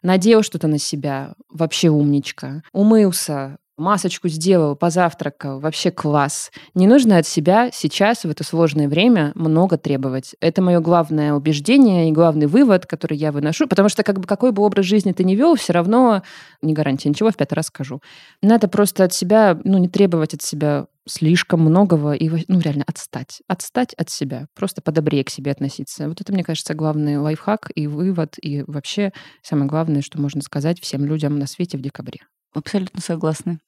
надел 0.03 0.43
что-то 0.43 0.69
на 0.69 0.79
себя, 0.79 1.35
вообще 1.51 1.89
умничка. 1.89 2.63
Умылся, 2.73 3.59
масочку 3.79 4.29
сделал, 4.29 4.77
позавтракал, 4.77 5.61
вообще 5.61 5.91
класс. 5.91 6.51
Не 6.75 6.87
нужно 6.87 7.19
от 7.19 7.27
себя 7.27 7.71
сейчас, 7.73 8.25
в 8.25 8.31
это 8.31 8.45
сложное 8.45 8.89
время, 8.89 9.33
много 9.35 9.79
требовать. 9.79 10.35
Это 10.41 10.61
мое 10.61 10.81
главное 10.81 11.33
убеждение 11.33 12.09
и 12.09 12.13
главный 12.13 12.47
вывод, 12.47 12.87
который 12.87 13.17
я 13.17 13.33
выношу, 13.33 13.67
потому 13.67 13.89
что 13.89 14.03
как 14.03 14.19
бы 14.19 14.27
какой 14.27 14.53
бы 14.53 14.63
образ 14.63 14.85
жизни 14.85 15.13
ты 15.13 15.25
ни 15.25 15.35
вел, 15.35 15.55
все 15.55 15.73
равно 15.73 16.23
не 16.61 16.75
гарантия 16.75 17.09
ничего, 17.09 17.31
в 17.31 17.37
пятый 17.37 17.55
раз 17.55 17.67
скажу. 17.67 18.03
Надо 18.43 18.69
просто 18.69 19.05
от 19.05 19.15
себя, 19.15 19.59
ну, 19.65 19.79
не 19.79 19.89
требовать 19.89 20.35
от 20.35 20.43
себя 20.43 20.87
слишком 21.09 21.61
многого 21.61 22.13
и, 22.13 22.29
ну, 22.49 22.61
реально 22.61 22.85
отстать. 22.87 23.43
Отстать 23.49 23.95
от 23.95 24.11
себя. 24.11 24.47
Просто 24.55 24.83
подобрее 24.83 25.25
к 25.25 25.31
себе 25.31 25.51
относиться. 25.51 26.09
Вот 26.09 26.21
это, 26.21 26.33
мне 26.33 26.45
кажется, 26.45 26.75
главный 26.75 27.19
лайфхак 27.19 27.71
и 27.75 27.87
вывод, 27.87 28.37
и 28.41 28.63
вообще 28.67 29.13
самое 29.43 29.69
главное, 29.69 30.03
что 30.03 30.21
можно 30.21 30.43
сказать 30.43 30.81
всем 30.81 31.05
людям 31.05 31.39
на 31.39 31.47
свете 31.47 31.79
в 31.79 31.81
декабре. 31.81 32.21
Абсолютно 32.55 33.01
согласна. 33.01 33.59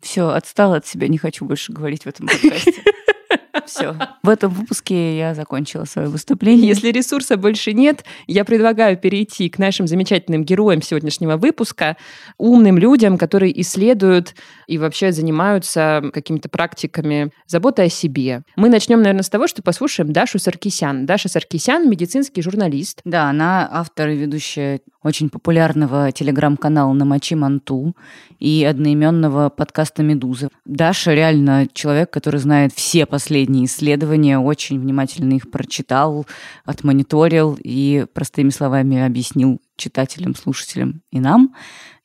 Все, 0.00 0.28
отстала 0.28 0.76
от 0.76 0.86
себя, 0.86 1.08
не 1.08 1.18
хочу 1.18 1.44
больше 1.44 1.72
говорить 1.72 2.04
в 2.04 2.06
этом 2.06 2.26
подкасте. 2.42 2.82
Все. 3.68 3.94
В 4.22 4.28
этом 4.28 4.50
выпуске 4.50 5.18
я 5.18 5.34
закончила 5.34 5.84
свое 5.84 6.08
выступление. 6.08 6.68
Если 6.68 6.90
ресурса 6.90 7.36
больше 7.36 7.72
нет, 7.72 8.04
я 8.26 8.44
предлагаю 8.44 8.96
перейти 8.96 9.48
к 9.48 9.58
нашим 9.58 9.86
замечательным 9.86 10.44
героям 10.44 10.82
сегодняшнего 10.82 11.36
выпуска, 11.36 11.96
умным 12.38 12.78
людям, 12.78 13.18
которые 13.18 13.58
исследуют 13.60 14.34
и 14.66 14.78
вообще 14.78 15.12
занимаются 15.12 16.02
какими-то 16.12 16.48
практиками 16.48 17.30
заботы 17.46 17.82
о 17.82 17.88
себе. 17.88 18.42
Мы 18.56 18.68
начнем, 18.68 18.98
наверное, 18.98 19.22
с 19.22 19.28
того, 19.28 19.46
что 19.46 19.62
послушаем 19.62 20.12
Дашу 20.12 20.38
Саркисян. 20.38 21.06
Даша 21.06 21.28
Саркисян– 21.28 21.88
медицинский 21.90 22.42
журналист. 22.42 23.00
Да, 23.04 23.28
она 23.28 23.68
автор 23.70 24.08
и 24.08 24.16
ведущая 24.16 24.80
очень 25.02 25.30
популярного 25.30 26.12
телеграм-канала 26.12 26.92
«Намочи 26.92 27.34
Манту» 27.34 27.96
и 28.38 28.64
одноименного 28.64 29.48
подкаста 29.48 30.02
«Медузы». 30.02 30.48
Даша 30.64 31.14
реально 31.14 31.66
человек, 31.72 32.10
который 32.10 32.40
знает 32.40 32.72
все 32.72 33.06
последние 33.06 33.57
последние 33.58 33.66
исследования, 33.66 34.38
очень 34.38 34.80
внимательно 34.80 35.34
их 35.34 35.50
прочитал, 35.50 36.26
отмониторил 36.64 37.58
и 37.62 38.06
простыми 38.12 38.50
словами 38.50 39.04
объяснил 39.04 39.60
читателям, 39.76 40.34
слушателям 40.34 41.02
и 41.10 41.20
нам. 41.20 41.54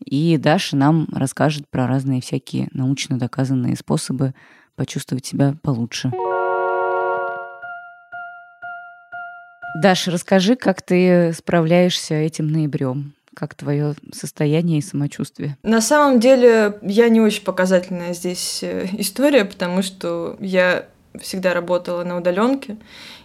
И 0.03 0.37
Даша 0.37 0.75
нам 0.75 1.07
расскажет 1.11 1.67
про 1.69 1.87
разные 1.87 2.21
всякие 2.21 2.69
научно 2.73 3.17
доказанные 3.17 3.75
способы 3.75 4.33
почувствовать 4.75 5.25
себя 5.25 5.55
получше. 5.61 6.11
Даша, 9.81 10.11
расскажи, 10.11 10.55
как 10.55 10.81
ты 10.81 11.33
справляешься 11.33 12.15
этим 12.15 12.47
ноябрем? 12.47 13.13
Как 13.35 13.55
твое 13.55 13.95
состояние 14.11 14.77
и 14.77 14.83
самочувствие? 14.83 15.57
На 15.63 15.81
самом 15.81 16.19
деле, 16.19 16.77
я 16.83 17.09
не 17.09 17.19
очень 17.19 17.43
показательная 17.43 18.13
здесь 18.13 18.59
э, 18.61 18.87
история, 18.93 19.43
потому 19.43 19.81
что 19.81 20.37
я 20.39 20.85
всегда 21.21 21.53
работала 21.53 22.03
на 22.03 22.17
удаленке 22.17 22.77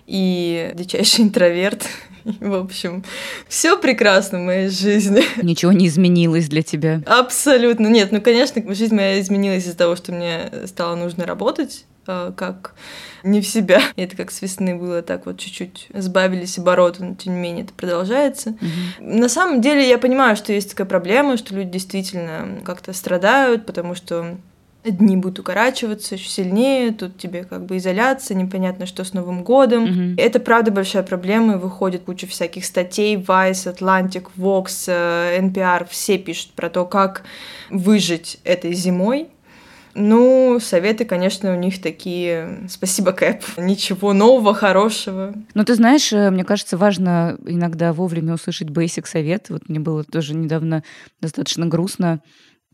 и 0.07 0.73
дичайший 0.75 1.25
интроверт. 1.25 1.87
В 2.41 2.55
общем, 2.55 3.05
все 3.49 3.79
прекрасно 3.79 4.39
в 4.39 4.43
моей 4.43 4.69
жизни. 4.69 5.23
Ничего 5.43 5.73
не 5.73 5.87
изменилось 5.87 6.49
для 6.49 6.63
тебя? 6.63 7.03
Абсолютно 7.07 7.87
нет. 7.87 8.13
Ну, 8.13 8.21
конечно, 8.21 8.63
жизнь 8.75 8.95
моя 8.95 9.21
изменилась 9.21 9.65
из-за 9.65 9.77
того, 9.77 9.97
что 9.97 10.13
мне 10.13 10.51
стало 10.67 10.97
нужно 10.97 11.25
работать 11.25 11.87
э, 12.07 12.33
как 12.37 12.75
не 13.23 13.41
в 13.41 13.47
себя. 13.47 13.81
Это 13.97 14.17
как 14.17 14.31
с 14.31 14.43
весны 14.43 14.75
было, 14.75 15.03
так 15.03 15.27
вот 15.27 15.39
чуть-чуть 15.39 15.89
сбавились 15.95 16.59
обороты, 16.59 17.05
но 17.05 17.15
тем 17.15 17.35
не 17.35 17.41
менее 17.41 17.65
это 17.65 17.75
продолжается. 17.75 18.51
Угу. 18.51 18.59
На 19.01 19.29
самом 19.29 19.61
деле 19.61 19.89
я 19.89 19.99
понимаю, 19.99 20.37
что 20.37 20.53
есть 20.53 20.71
такая 20.71 20.87
проблема, 20.87 21.37
что 21.37 21.55
люди 21.55 21.71
действительно 21.71 22.61
как-то 22.65 22.93
страдают, 22.93 23.67
потому 23.67 23.95
что 23.95 24.39
дни 24.85 25.17
будут 25.17 25.41
укорачиваться 25.41 26.15
еще 26.15 26.29
сильнее, 26.29 26.93
тут 26.93 27.19
тебе 27.19 27.45
как 27.45 27.67
бы 27.67 27.77
изоляция, 27.77 28.37
непонятно, 28.37 28.87
что 28.87 29.05
с 29.05 29.13
Новым 29.13 29.43
годом. 29.43 29.85
Mm-hmm. 29.85 30.15
Это, 30.19 30.41
правда, 30.41 30.71
большая 30.71 31.03
проблема, 31.03 31.55
и 31.55 31.59
выходит 31.59 32.05
куча 32.05 32.27
всяких 32.27 32.65
статей, 32.65 33.17
Vice, 33.17 33.73
Atlantic, 33.75 34.29
Vox, 34.37 34.89
NPR, 34.89 35.87
все 35.91 36.19
пишут 36.19 36.53
про 36.53 36.71
то, 36.71 36.85
как 36.85 37.25
выжить 37.71 38.41
этой 38.45 38.73
зимой, 38.73 39.29
ну, 40.01 40.59
советы, 40.61 41.05
конечно, 41.05 41.53
у 41.53 41.59
них 41.59 41.83
такие. 41.83 42.67
Спасибо, 42.69 43.13
Кэп. 43.13 43.43
Ничего 43.57 44.13
нового, 44.13 44.55
хорошего. 44.55 45.35
Ну, 45.55 45.65
ты 45.65 45.75
знаешь, 45.75 46.13
э, 46.13 46.31
мне 46.31 46.45
кажется, 46.45 46.77
важно 46.77 47.37
иногда 47.45 47.93
вовремя 47.93 48.35
услышать 48.35 48.69
basic 48.69 49.07
совет. 49.07 49.51
Вот 49.51 49.69
мне 49.69 49.81
было 49.81 50.05
тоже 50.05 50.35
недавно 50.35 50.85
достаточно 51.21 51.67
грустно. 51.67 52.21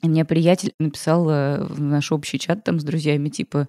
Мне 0.09 0.25
приятель 0.25 0.75
написал 0.79 1.29
э, 1.31 1.65
в 1.65 1.81
наш 1.81 2.13
общий 2.13 2.39
чат 2.39 2.63
там 2.63 2.79
с 2.79 2.85
друзьями, 2.85 3.31
типа, 3.31 3.69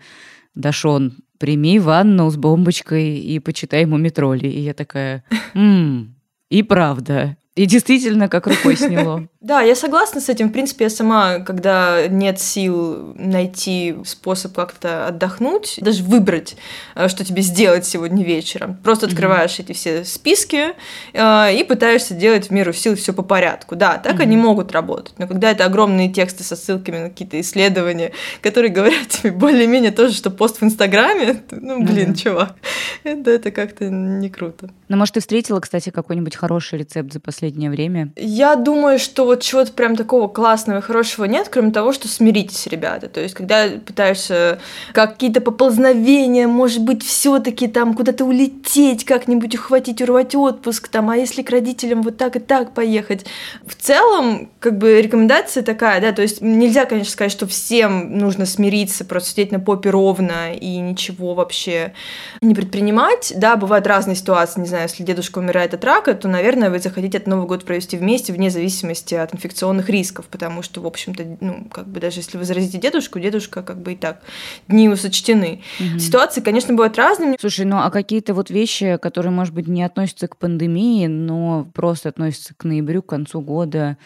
Дашон, 0.53 1.17
прими 1.37 1.79
ванну 1.79 2.29
с 2.29 2.37
бомбочкой 2.37 3.17
и 3.19 3.39
почитай 3.39 3.81
ему 3.81 3.97
метроли. 3.97 4.47
И 4.47 4.59
я 4.59 4.73
такая, 4.73 5.23
ммм, 5.53 6.15
и 6.49 6.63
правда. 6.63 7.37
И 7.55 7.65
действительно, 7.65 8.27
как 8.27 8.47
рукой 8.47 8.75
сняло. 8.75 9.27
Да, 9.45 9.61
я 9.61 9.75
согласна 9.75 10.21
с 10.21 10.27
этим. 10.27 10.49
В 10.49 10.53
принципе, 10.53 10.85
я 10.85 10.89
сама, 10.89 11.37
когда 11.37 12.07
нет 12.07 12.41
сил 12.41 13.13
найти 13.15 13.95
способ 14.03 14.55
как-то 14.55 15.05
отдохнуть, 15.05 15.77
даже 15.81 16.03
выбрать, 16.03 16.57
э, 16.95 17.07
что 17.09 17.23
тебе 17.23 17.43
сделать 17.43 17.85
сегодня 17.85 18.25
вечером, 18.25 18.75
просто 18.83 19.05
открываешь 19.05 19.59
эти 19.59 19.73
все 19.73 20.03
списки 20.03 20.69
э, 21.13 21.55
и 21.55 21.63
пытаешься 21.63 22.15
делать 22.15 22.47
в 22.47 22.49
меру 22.49 22.73
сил 22.73 22.95
все 22.95 23.13
по 23.13 23.21
порядку. 23.21 23.75
Да, 23.75 23.99
так 23.99 24.19
они 24.19 24.35
могут 24.35 24.71
работать. 24.71 25.13
Но 25.19 25.27
когда 25.27 25.51
это 25.51 25.65
огромные 25.65 26.11
тексты 26.11 26.43
со 26.43 26.55
ссылками 26.55 26.97
на 26.97 27.09
какие-то 27.09 27.39
исследования, 27.39 28.13
которые 28.41 28.71
говорят 28.71 29.09
тебе 29.09 29.31
более-менее 29.31 29.91
тоже, 29.91 30.15
что 30.15 30.31
пост 30.31 30.59
в 30.59 30.63
Инстаграме, 30.63 31.43
ну, 31.51 31.83
блин, 31.83 32.13
mm-hmm. 32.13 32.15
чувак, 32.15 32.55
это, 33.03 33.51
как-то 33.51 33.89
не 33.89 34.31
круто. 34.31 34.71
Ну, 34.89 34.97
может, 34.97 35.13
ты 35.13 35.19
встретила, 35.19 35.59
кстати, 35.59 35.91
какой-нибудь 35.91 36.35
хороший 36.35 36.79
рецепт 36.79 37.13
за 37.13 37.19
последнее 37.45 37.69
время? 37.69 38.11
Я 38.15 38.55
думаю, 38.55 38.97
что 38.97 39.25
вот 39.25 39.41
чего-то 39.41 39.71
прям 39.71 39.95
такого 39.95 40.27
классного 40.27 40.79
и 40.79 40.81
хорошего 40.81 41.25
нет, 41.25 41.47
кроме 41.49 41.71
того, 41.71 41.93
что 41.93 42.07
смиритесь, 42.07 42.65
ребята. 42.65 43.07
То 43.07 43.21
есть, 43.21 43.35
когда 43.35 43.67
пытаешься 43.85 44.59
какие-то 44.93 45.41
поползновения, 45.41 46.47
может 46.47 46.81
быть, 46.81 47.03
все 47.03 47.37
таки 47.39 47.67
там 47.67 47.93
куда-то 47.93 48.25
улететь, 48.25 49.05
как-нибудь 49.05 49.55
ухватить, 49.55 50.01
урвать 50.01 50.33
отпуск, 50.33 50.87
там, 50.87 51.11
а 51.11 51.17
если 51.17 51.43
к 51.43 51.51
родителям 51.51 52.01
вот 52.01 52.17
так 52.17 52.35
и 52.35 52.39
так 52.39 52.73
поехать. 52.73 53.25
В 53.65 53.75
целом, 53.75 54.49
как 54.59 54.79
бы 54.79 54.99
рекомендация 55.01 55.61
такая, 55.61 56.01
да, 56.01 56.11
то 56.13 56.23
есть 56.23 56.41
нельзя, 56.41 56.85
конечно, 56.85 57.11
сказать, 57.11 57.31
что 57.31 57.45
всем 57.45 58.17
нужно 58.17 58.47
смириться, 58.47 59.05
просто 59.05 59.29
сидеть 59.29 59.51
на 59.51 59.59
попе 59.59 59.91
ровно 59.91 60.53
и 60.53 60.77
ничего 60.77 61.35
вообще 61.35 61.93
не 62.41 62.55
предпринимать. 62.55 63.33
Да, 63.35 63.55
бывают 63.55 63.85
разные 63.85 64.15
ситуации, 64.15 64.61
не 64.61 64.67
знаю, 64.67 64.83
если 64.83 65.03
дедушка 65.03 65.37
умирает 65.37 65.75
от 65.75 65.85
рака, 65.85 66.15
то, 66.15 66.27
наверное, 66.27 66.71
вы 66.71 66.79
захотите 66.79 67.17
этот 67.17 67.27
Новый 67.35 67.47
год 67.47 67.65
провести 67.65 67.97
вместе, 67.97 68.31
вне 68.31 68.49
зависимости 68.49 69.13
от 69.13 69.33
инфекционных 69.33 69.89
рисков, 69.89 70.27
потому 70.27 70.61
что, 70.61 70.81
в 70.81 70.87
общем-то, 70.87 71.37
ну, 71.41 71.65
как 71.65 71.87
бы 71.87 71.99
даже 71.99 72.19
если 72.19 72.37
вы 72.37 72.45
заразите 72.45 72.77
дедушку, 72.77 73.19
дедушка 73.19 73.61
как 73.61 73.81
бы 73.81 73.93
и 73.93 73.95
так, 73.95 74.21
дни 74.69 74.93
сочтены. 74.95 75.61
Угу. 75.79 75.99
Ситуации, 75.99 76.39
конечно, 76.39 76.73
бывают 76.73 76.97
разными. 76.97 77.35
Слушай, 77.39 77.65
ну 77.65 77.77
а 77.77 77.91
какие-то 77.91 78.33
вот 78.33 78.49
вещи, 78.49 78.97
которые, 79.01 79.31
может 79.31 79.53
быть, 79.53 79.67
не 79.67 79.83
относятся 79.83 80.29
к 80.29 80.37
пандемии, 80.37 81.07
но 81.07 81.69
просто 81.73 82.09
относятся 82.09 82.53
к 82.55 82.63
ноябрю, 82.63 83.01
к 83.01 83.07
концу 83.07 83.41
года, 83.41 83.97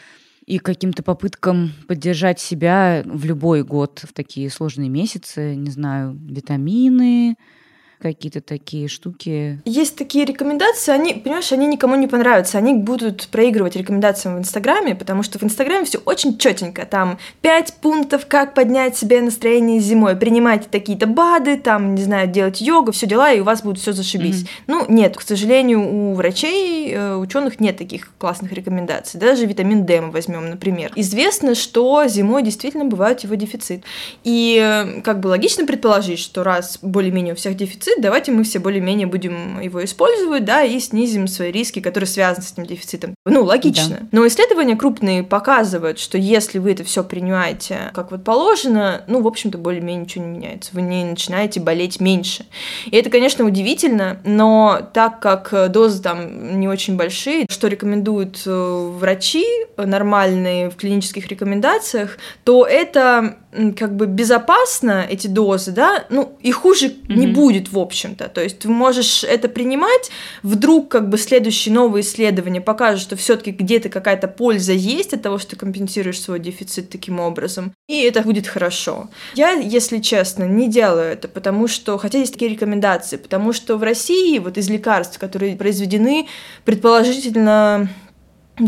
и 0.48 0.58
каким-то 0.58 1.04
попыткам 1.04 1.74
поддержать 1.88 2.40
себя 2.40 3.04
в 3.06 3.24
любой 3.26 3.64
год 3.64 4.04
в 4.04 4.14
такие 4.14 4.50
сложные 4.50 4.90
месяцы, 4.90 5.56
не 5.56 5.70
знаю, 5.70 6.18
витамины, 6.20 7.36
какие-то 8.00 8.42
такие 8.42 8.88
штуки? 8.88 9.62
Есть 9.66 9.98
такие 9.98 10.26
рекомендации, 10.26 10.92
они, 10.92 11.14
понимаешь, 11.14 11.52
они 11.52 11.68
никому 11.68 11.96
не 11.96 12.08
понравятся, 12.08 12.58
они 12.58 12.74
будут 12.74 13.28
проигрывать 13.28 13.76
рекомендациям 13.76 14.38
в 14.38 14.40
Инстаграме, 14.40 14.96
потому 14.96 15.24
что 15.24 15.38
в 15.38 15.44
Инстаграме 15.44 15.86
все 15.86 16.00
очень 16.06 16.38
четенько, 16.38 16.86
там 16.86 17.20
пять 17.42 17.74
пунктов, 17.82 18.26
как 18.28 18.54
поднять 18.54 18.98
себе 18.98 19.22
настроение 19.22 19.80
зимой, 19.80 20.16
принимайте 20.16 20.68
такие-то 20.70 21.08
БАДы, 21.08 21.58
там, 21.58 21.96
не 21.96 22.04
знаю, 22.04 22.28
делать 22.30 22.62
йогу, 22.62 22.92
все 22.92 23.06
дела, 23.06 23.32
и 23.34 23.42
у 23.42 23.44
вас 23.44 23.62
будет 23.62 23.80
все 23.80 23.92
зашибись. 23.92 24.44
Mm-hmm. 24.44 24.64
Ну, 24.68 24.86
нет, 24.88 25.18
к 25.18 25.22
сожалению, 25.22 25.82
у 25.82 26.14
врачей, 26.14 26.94
э, 26.94 27.16
ученых 27.16 27.60
нет 27.60 27.78
таких 27.78 28.14
классных 28.18 28.54
рекомендаций, 28.54 29.20
даже 29.20 29.46
витамин 29.46 29.86
D 29.86 30.02
мы 30.02 30.12
возьмем, 30.12 30.50
например. 30.50 30.92
Известно, 30.96 31.56
что 31.56 32.06
зимой 32.08 32.44
действительно 32.44 32.86
бывает 32.86 33.22
его 33.22 33.36
дефицит, 33.36 33.84
и 34.24 34.58
э, 34.62 35.02
как 35.02 35.20
бы 35.20 35.28
логично 35.28 35.66
предположить, 35.66 36.20
что 36.20 36.44
раз 36.44 36.80
более-менее 36.82 37.34
у 37.34 37.38
всех 37.38 37.56
дефицит, 37.56 37.89
дефицит, 37.90 38.02
давайте 38.02 38.32
мы 38.32 38.44
все 38.44 38.60
более-менее 38.60 39.08
будем 39.08 39.60
его 39.60 39.84
использовать, 39.84 40.46
да, 40.46 40.64
и 40.64 40.80
снизим 40.80 41.28
свои 41.28 41.52
риски, 41.52 41.80
которые 41.80 42.08
связаны 42.08 42.46
с 42.46 42.52
этим 42.54 42.66
дефицитом. 42.66 43.16
Ну, 43.26 43.44
логично. 43.44 43.98
Да. 44.02 44.08
Но 44.12 44.28
исследования 44.28 44.76
крупные 44.76 45.24
показывают, 45.24 46.00
что 46.00 46.18
если 46.18 46.60
вы 46.60 46.72
это 46.72 46.84
все 46.84 47.04
принимаете 47.04 47.92
как 47.94 48.12
вот 48.12 48.24
положено, 48.24 49.04
ну, 49.08 49.22
в 49.22 49.28
общем-то, 49.28 49.58
более-менее 49.58 50.04
ничего 50.04 50.26
не 50.26 50.38
меняется. 50.38 50.72
Вы 50.74 50.82
не 50.82 51.04
начинаете 51.06 51.60
болеть 51.60 52.00
меньше. 52.00 52.46
И 52.86 52.96
это, 52.96 53.10
конечно, 53.10 53.46
удивительно, 53.46 54.20
но 54.24 54.90
так 54.94 55.20
как 55.20 55.72
дозы 55.72 56.02
там 56.02 56.60
не 56.60 56.68
очень 56.68 56.96
большие, 56.96 57.46
что 57.50 57.68
рекомендуют 57.68 58.42
э, 58.46 58.90
врачи 58.98 59.46
нормальные 59.78 60.70
в 60.70 60.76
клинических 60.76 61.28
рекомендациях, 61.28 62.18
то 62.44 62.66
это 62.66 63.38
как 63.52 63.96
бы 63.96 64.06
безопасно, 64.06 65.06
эти 65.10 65.28
дозы, 65.28 65.72
да, 65.72 66.06
ну, 66.10 66.38
и 66.42 66.52
хуже 66.52 66.88
mm-hmm. 66.88 67.16
не 67.16 67.28
будет, 67.28 67.72
в 67.72 67.80
общем-то. 67.80 68.28
То 68.30 68.44
есть 68.44 68.60
ты 68.60 68.70
можешь 68.70 69.24
это 69.24 69.50
принимать, 69.50 70.12
вдруг 70.44 70.90
как 70.90 71.10
бы 71.10 71.18
следующие 71.18 71.74
новые 71.74 72.04
исследования 72.04 72.62
покажут, 72.62 73.02
что 73.02 73.16
все 73.16 73.36
таки 73.36 73.52
где-то 73.52 73.90
какая-то 73.90 74.28
польза 74.28 74.74
есть 74.74 75.14
от 75.14 75.24
того, 75.24 75.40
что 75.40 75.52
ты 75.52 75.56
компенсируешь 75.56 76.22
свой 76.22 76.40
дефицит 76.40 76.90
таким 76.90 77.20
образом, 77.20 77.74
и 77.88 78.02
это 78.02 78.22
будет 78.22 78.48
хорошо. 78.48 79.10
Я, 79.34 79.52
если 79.54 79.98
честно, 80.00 80.44
не 80.44 80.70
делаю 80.70 81.12
это, 81.12 81.28
потому 81.28 81.68
что, 81.68 81.98
хотя 81.98 82.20
есть 82.20 82.34
такие 82.34 82.52
рекомендации, 82.52 83.18
потому 83.18 83.54
что 83.54 83.78
в 83.78 83.84
России 83.84 84.38
вот 84.38 84.58
из 84.58 84.70
лекарств, 84.70 85.18
которые 85.18 85.56
произведены, 85.56 86.28
предположительно 86.66 87.90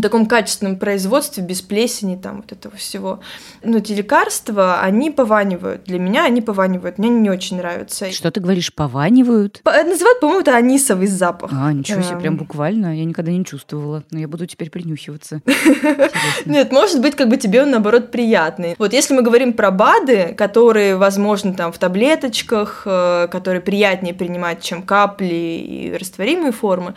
таком 0.00 0.26
качественном 0.26 0.76
производстве, 0.78 1.42
без 1.42 1.60
плесени, 1.60 2.16
там 2.16 2.36
вот 2.36 2.52
этого 2.52 2.76
всего. 2.76 3.20
Но 3.62 3.78
эти 3.78 3.92
лекарства, 3.92 4.80
они 4.80 5.10
пованивают. 5.10 5.84
Для 5.84 5.98
меня 5.98 6.24
они 6.24 6.40
пованивают. 6.40 6.98
Мне 6.98 7.08
они 7.08 7.20
не 7.20 7.30
очень 7.30 7.58
нравятся. 7.58 8.10
Что 8.10 8.30
ты 8.30 8.40
говоришь, 8.40 8.72
пованивают? 8.72 9.60
По- 9.62 9.82
называют, 9.82 10.20
по-моему, 10.20 10.40
это 10.40 10.56
анисовый 10.56 11.06
запах. 11.06 11.50
А, 11.52 11.72
ничего 11.72 12.02
себе, 12.02 12.18
прям 12.18 12.36
буквально. 12.36 12.96
Я 12.96 13.04
никогда 13.04 13.32
не 13.32 13.44
чувствовала. 13.44 14.04
Но 14.10 14.18
я 14.18 14.28
буду 14.28 14.46
теперь 14.46 14.70
принюхиваться. 14.70 15.42
Нет, 16.46 16.72
может 16.72 17.00
быть, 17.00 17.14
как 17.14 17.28
бы 17.28 17.36
тебе 17.36 17.62
он, 17.62 17.70
наоборот, 17.70 18.10
приятный. 18.10 18.74
Вот 18.78 18.92
если 18.92 19.14
мы 19.14 19.22
говорим 19.22 19.52
про 19.52 19.70
БАДы, 19.70 20.34
которые, 20.36 20.96
возможно, 20.96 21.54
там 21.54 21.72
в 21.72 21.78
таблеточках, 21.78 22.82
э, 22.86 23.28
которые 23.30 23.60
приятнее 23.60 24.14
принимать, 24.14 24.62
чем 24.62 24.82
капли 24.82 25.34
и 25.34 25.96
растворимые 25.98 26.52
формы, 26.52 26.94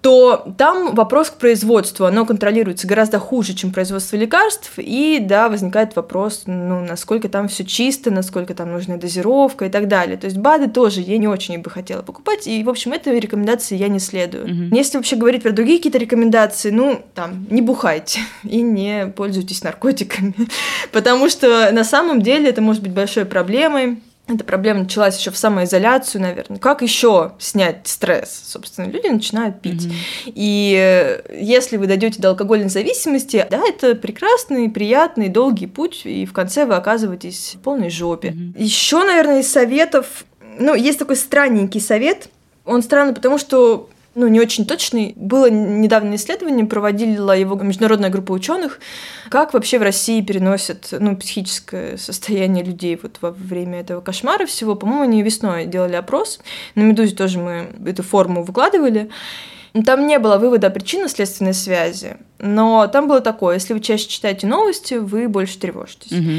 то 0.00 0.54
там 0.56 0.94
вопрос 0.94 1.30
к 1.30 1.34
производству, 1.34 2.06
оно 2.06 2.24
контролируется 2.24 2.86
гораздо 2.86 3.18
хуже, 3.18 3.52
чем 3.52 3.70
производство 3.70 4.16
лекарств, 4.16 4.72
и 4.78 5.18
да, 5.20 5.48
возникает 5.48 5.94
вопрос, 5.94 6.44
ну, 6.46 6.80
насколько 6.80 7.28
там 7.28 7.48
все 7.48 7.64
чисто, 7.64 8.10
насколько 8.10 8.54
там 8.54 8.72
нужна 8.72 8.96
дозировка 8.96 9.66
и 9.66 9.68
так 9.68 9.88
далее. 9.88 10.16
То 10.16 10.26
есть 10.26 10.38
БАДы 10.38 10.68
тоже 10.68 11.02
я 11.02 11.18
не 11.18 11.28
очень 11.28 11.58
бы 11.58 11.68
хотела 11.68 12.00
покупать, 12.00 12.46
и, 12.46 12.64
в 12.64 12.70
общем, 12.70 12.92
этой 12.92 13.18
рекомендации 13.20 13.76
я 13.76 13.88
не 13.88 13.98
следую. 13.98 14.46
Mm-hmm. 14.46 14.76
Если 14.76 14.96
вообще 14.96 15.16
говорить 15.16 15.42
про 15.42 15.52
другие 15.52 15.78
какие-то 15.78 15.98
рекомендации, 15.98 16.70
ну, 16.70 17.02
там, 17.14 17.46
не 17.50 17.60
бухайте 17.60 18.20
и 18.42 18.62
не 18.62 19.06
пользуйтесь 19.14 19.62
наркотиками, 19.62 20.34
потому 20.92 21.28
что 21.28 21.70
на 21.72 21.84
самом 21.84 22.22
деле 22.22 22.48
это 22.48 22.62
может 22.62 22.82
быть 22.82 22.92
большой 22.92 23.26
проблемой, 23.26 23.98
эта 24.34 24.44
проблема 24.44 24.80
началась 24.80 25.18
еще 25.18 25.30
в 25.30 25.36
самоизоляцию, 25.36 26.22
наверное. 26.22 26.58
Как 26.58 26.82
еще 26.82 27.32
снять 27.38 27.86
стресс? 27.86 28.42
Собственно, 28.46 28.86
люди 28.86 29.08
начинают 29.08 29.60
пить. 29.60 29.86
Mm-hmm. 29.86 30.32
И 30.34 30.74
э, 30.78 31.36
если 31.40 31.76
вы 31.76 31.86
дойдете 31.86 32.20
до 32.20 32.30
алкогольной 32.30 32.68
зависимости, 32.68 33.46
да, 33.50 33.62
это 33.66 33.94
прекрасный, 33.94 34.70
приятный, 34.70 35.28
долгий 35.28 35.66
путь, 35.66 36.02
и 36.04 36.26
в 36.26 36.32
конце 36.32 36.66
вы 36.66 36.74
оказываетесь 36.74 37.56
в 37.56 37.62
полной 37.62 37.90
жопе. 37.90 38.28
Mm-hmm. 38.28 38.62
Еще, 38.62 39.04
наверное, 39.04 39.40
из 39.40 39.50
советов, 39.50 40.24
ну, 40.58 40.74
есть 40.74 40.98
такой 40.98 41.16
странненький 41.16 41.80
совет. 41.80 42.28
Он 42.64 42.82
странный, 42.82 43.14
потому 43.14 43.38
что 43.38 43.88
ну, 44.14 44.26
не 44.26 44.40
очень 44.40 44.66
точный. 44.66 45.12
Было 45.16 45.48
недавно 45.48 46.16
исследование, 46.16 46.66
проводила 46.66 47.36
его 47.36 47.54
международная 47.56 48.10
группа 48.10 48.32
ученых, 48.32 48.80
как 49.28 49.54
вообще 49.54 49.78
в 49.78 49.82
России 49.82 50.20
переносят 50.20 50.88
ну, 50.98 51.16
психическое 51.16 51.96
состояние 51.96 52.64
людей 52.64 52.98
вот 53.00 53.18
во 53.20 53.30
время 53.30 53.80
этого 53.80 54.00
кошмара 54.00 54.46
всего. 54.46 54.74
По-моему, 54.74 55.04
они 55.04 55.22
весной 55.22 55.66
делали 55.66 55.94
опрос. 55.94 56.40
На 56.74 56.82
«Медузе» 56.82 57.14
тоже 57.14 57.38
мы 57.38 57.68
эту 57.86 58.02
форму 58.02 58.42
выкладывали. 58.42 59.10
Там 59.84 60.06
не 60.06 60.18
было 60.18 60.36
вывода 60.38 60.68
о 60.68 60.70
причинно-следственной 60.70 61.54
связи, 61.54 62.16
но 62.38 62.86
там 62.86 63.06
было 63.06 63.20
такое, 63.20 63.54
если 63.54 63.72
вы 63.72 63.80
чаще 63.80 64.08
читаете 64.08 64.46
новости, 64.46 64.94
вы 64.94 65.28
больше 65.28 65.58
тревожитесь. 65.58 66.12
Угу. 66.12 66.30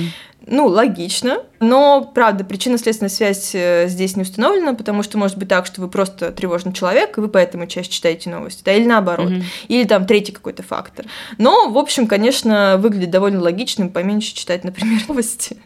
Ну, 0.47 0.65
логично. 0.67 1.43
Но, 1.59 2.03
правда, 2.15 2.43
причинно-следственная 2.43 3.11
связь 3.11 3.51
э, 3.53 3.85
здесь 3.87 4.15
не 4.15 4.23
установлена, 4.23 4.73
потому 4.73 5.03
что 5.03 5.19
может 5.19 5.37
быть 5.37 5.47
так, 5.47 5.67
что 5.67 5.81
вы 5.81 5.87
просто 5.87 6.31
тревожный 6.31 6.73
человек, 6.73 7.17
и 7.17 7.21
вы 7.21 7.27
поэтому 7.27 7.67
чаще 7.67 7.91
читаете 7.91 8.31
новости, 8.31 8.63
да, 8.65 8.73
или 8.73 8.85
наоборот. 8.85 9.31
Mm-hmm. 9.31 9.43
Или 9.67 9.83
там 9.83 10.07
третий 10.07 10.31
какой-то 10.31 10.63
фактор. 10.63 11.05
Но, 11.37 11.69
в 11.69 11.77
общем, 11.77 12.07
конечно, 12.07 12.77
выглядит 12.79 13.11
довольно 13.11 13.39
логичным 13.39 13.89
поменьше 13.89 14.33
читать, 14.33 14.63
например, 14.65 15.01
новости 15.07 15.57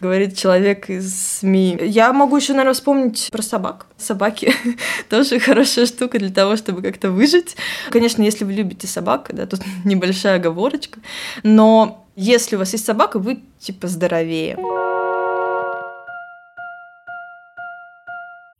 говорит 0.00 0.36
человек 0.36 0.90
из 0.90 1.38
СМИ. 1.38 1.78
Я 1.82 2.12
могу 2.12 2.36
еще, 2.36 2.52
наверное, 2.52 2.74
вспомнить 2.74 3.28
про 3.30 3.42
собак. 3.42 3.86
Собаки 3.96 4.52
тоже 5.08 5.38
хорошая 5.38 5.86
штука 5.86 6.18
для 6.18 6.30
того, 6.30 6.56
чтобы 6.56 6.82
как-то 6.82 7.10
выжить. 7.10 7.56
Конечно, 7.90 8.22
если 8.22 8.44
вы 8.44 8.52
любите 8.52 8.86
собак, 8.86 9.30
да, 9.32 9.46
тут 9.46 9.60
небольшая 9.84 10.36
оговорочка. 10.36 11.00
Но 11.42 12.06
если 12.16 12.56
у 12.56 12.58
вас 12.58 12.72
есть 12.72 12.84
собака, 12.84 13.18
вы 13.18 13.40
типа 13.58 13.88
здоровее. 13.88 14.56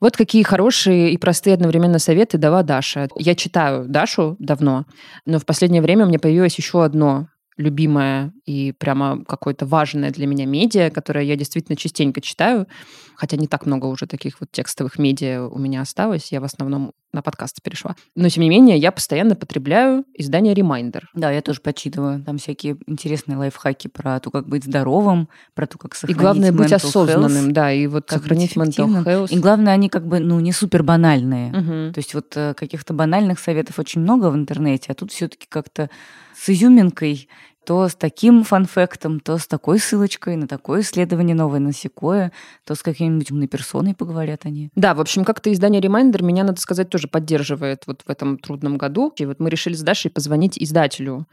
Вот 0.01 0.17
какие 0.17 0.45
хорошие 0.45 1.11
и 1.11 1.19
простые 1.19 1.55
одновременно 1.55 1.99
советы 1.99 2.39
дала 2.39 2.63
Даша. 2.63 3.09
Я 3.17 3.35
читаю 3.35 3.87
Дашу 3.89 4.37
давно, 4.39 4.87
но 5.27 5.41
в 5.41 5.47
последнее 5.47 5.83
время 5.83 6.05
у 6.05 6.09
меня 6.09 6.21
появилось 6.21 6.57
еще 6.57 6.85
одно 6.85 7.29
любимое 7.57 8.33
и 8.49 8.73
прямо 8.73 9.23
какое-то 9.27 9.67
важное 9.67 10.11
для 10.11 10.27
меня 10.27 10.47
медиа, 10.47 10.89
которое 10.89 11.23
я 11.23 11.37
действительно 11.37 11.77
частенько 11.77 12.23
читаю, 12.23 12.67
хотя 13.15 13.37
не 13.37 13.47
так 13.47 13.67
много 13.67 13.85
уже 13.85 14.07
таких 14.07 14.41
вот 14.41 14.51
текстовых 14.51 14.99
медиа 14.99 15.47
у 15.47 15.59
меня 15.59 15.83
осталось, 15.83 16.33
я 16.33 16.41
в 16.41 16.45
основном 16.45 16.93
на 17.13 17.21
подкасты 17.21 17.61
перешла. 17.63 17.95
Но, 18.15 18.29
тем 18.31 18.43
не 18.43 18.49
менее, 18.49 18.79
я 18.79 18.91
постоянно 18.91 19.35
потребляю 19.35 20.05
издание 20.15 20.55
Reminder. 20.55 21.03
Да, 21.15 21.31
я 21.31 21.43
тоже 21.43 21.61
почитываю. 21.61 22.23
Там 22.25 22.39
всякие 22.39 22.79
интересные 22.87 23.37
лайфхаки 23.37 23.89
про 23.89 24.19
то, 24.19 24.31
как 24.31 24.49
быть 24.49 24.65
здоровым, 24.65 25.29
про 25.55 25.67
то, 25.67 25.77
как 25.77 25.95
сохранить 25.95 26.17
И 26.17 26.21
главное 26.21 26.53
быть 26.53 26.73
осознанным, 26.73 27.49
health, 27.49 27.53
да, 27.53 27.73
и 27.73 27.87
вот 27.87 28.09
сохранить 28.09 28.57
mental 28.57 29.05
health. 29.05 29.29
И 29.29 29.39
главное, 29.39 29.75
они 29.75 29.91
как 29.91 30.07
бы, 30.07 30.21
ну, 30.21 30.41
не 30.41 30.53
супер 30.53 30.83
банальные. 30.83 31.51
Угу. 31.51 31.93
То 31.93 31.99
есть 31.99 32.15
вот 32.15 32.35
э, 32.35 32.55
каких-то 32.55 32.95
банальных 32.95 33.41
советов 33.41 33.79
очень 33.79 34.01
много 34.01 34.31
в 34.31 34.35
интернете, 34.35 34.93
а 34.93 34.95
тут 34.95 35.13
все 35.13 35.29
таки 35.29 35.47
как-то 35.49 35.91
с 36.35 36.49
изюминкой 36.49 37.29
то 37.69 37.87
с 37.87 37.95
таким 37.95 38.45
фанфектом, 38.45 39.21
то 39.21 39.37
с 39.37 39.47
такой 39.47 39.79
ссылочкой 39.79 40.37
на 40.37 40.49
такое 40.49 40.81
исследование 40.81 41.37
новое, 41.37 41.61
на 41.61 41.75
секое, 41.75 42.33
то 42.65 42.75
с 42.75 42.83
какими-нибудь 42.83 43.31
умной 43.31 43.47
персоной 43.47 43.95
поговорят 43.95 44.47
они. 44.47 44.71
Да, 44.75 44.95
в 44.95 45.03
общем, 45.03 45.23
как-то 45.23 45.53
издание 45.53 45.83
Reminder 45.83 46.23
меня, 46.23 46.45
надо 46.45 46.59
сказать, 46.63 46.89
тоже 46.89 47.09
поддерживает 47.09 47.83
вот 47.87 48.05
в 48.07 48.11
этом 48.11 48.39
трудном 48.39 48.79
году. 48.79 49.13
И 49.19 49.27
вот 49.27 49.39
мы 49.39 49.51
решили 49.51 49.75
с 49.75 49.83
Дашей 49.83 50.11
позвонить 50.11 50.57
издателю 50.57 51.27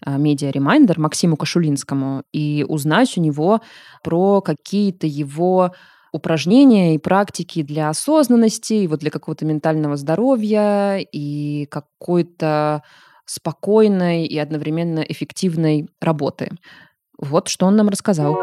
а, 0.00 0.16
медиа 0.16 0.48
Reminder 0.50 0.98
Максиму 0.98 1.36
Кашулинскому 1.36 2.22
и 2.32 2.64
узнать 2.66 3.18
у 3.18 3.20
него 3.20 3.60
про 4.02 4.40
какие-то 4.40 5.06
его 5.06 5.74
упражнения 6.10 6.94
и 6.94 6.98
практики 6.98 7.62
для 7.62 7.90
осознанности, 7.90 8.72
и 8.72 8.86
вот 8.86 9.00
для 9.00 9.10
какого-то 9.10 9.44
ментального 9.44 9.98
здоровья, 9.98 10.96
и 10.96 11.66
какой-то 11.66 12.82
спокойной 13.32 14.26
и 14.26 14.38
одновременно 14.38 15.00
эффективной 15.00 15.88
работы. 16.02 16.50
Вот 17.16 17.48
что 17.48 17.64
он 17.66 17.76
нам 17.76 17.88
рассказал. 17.88 18.38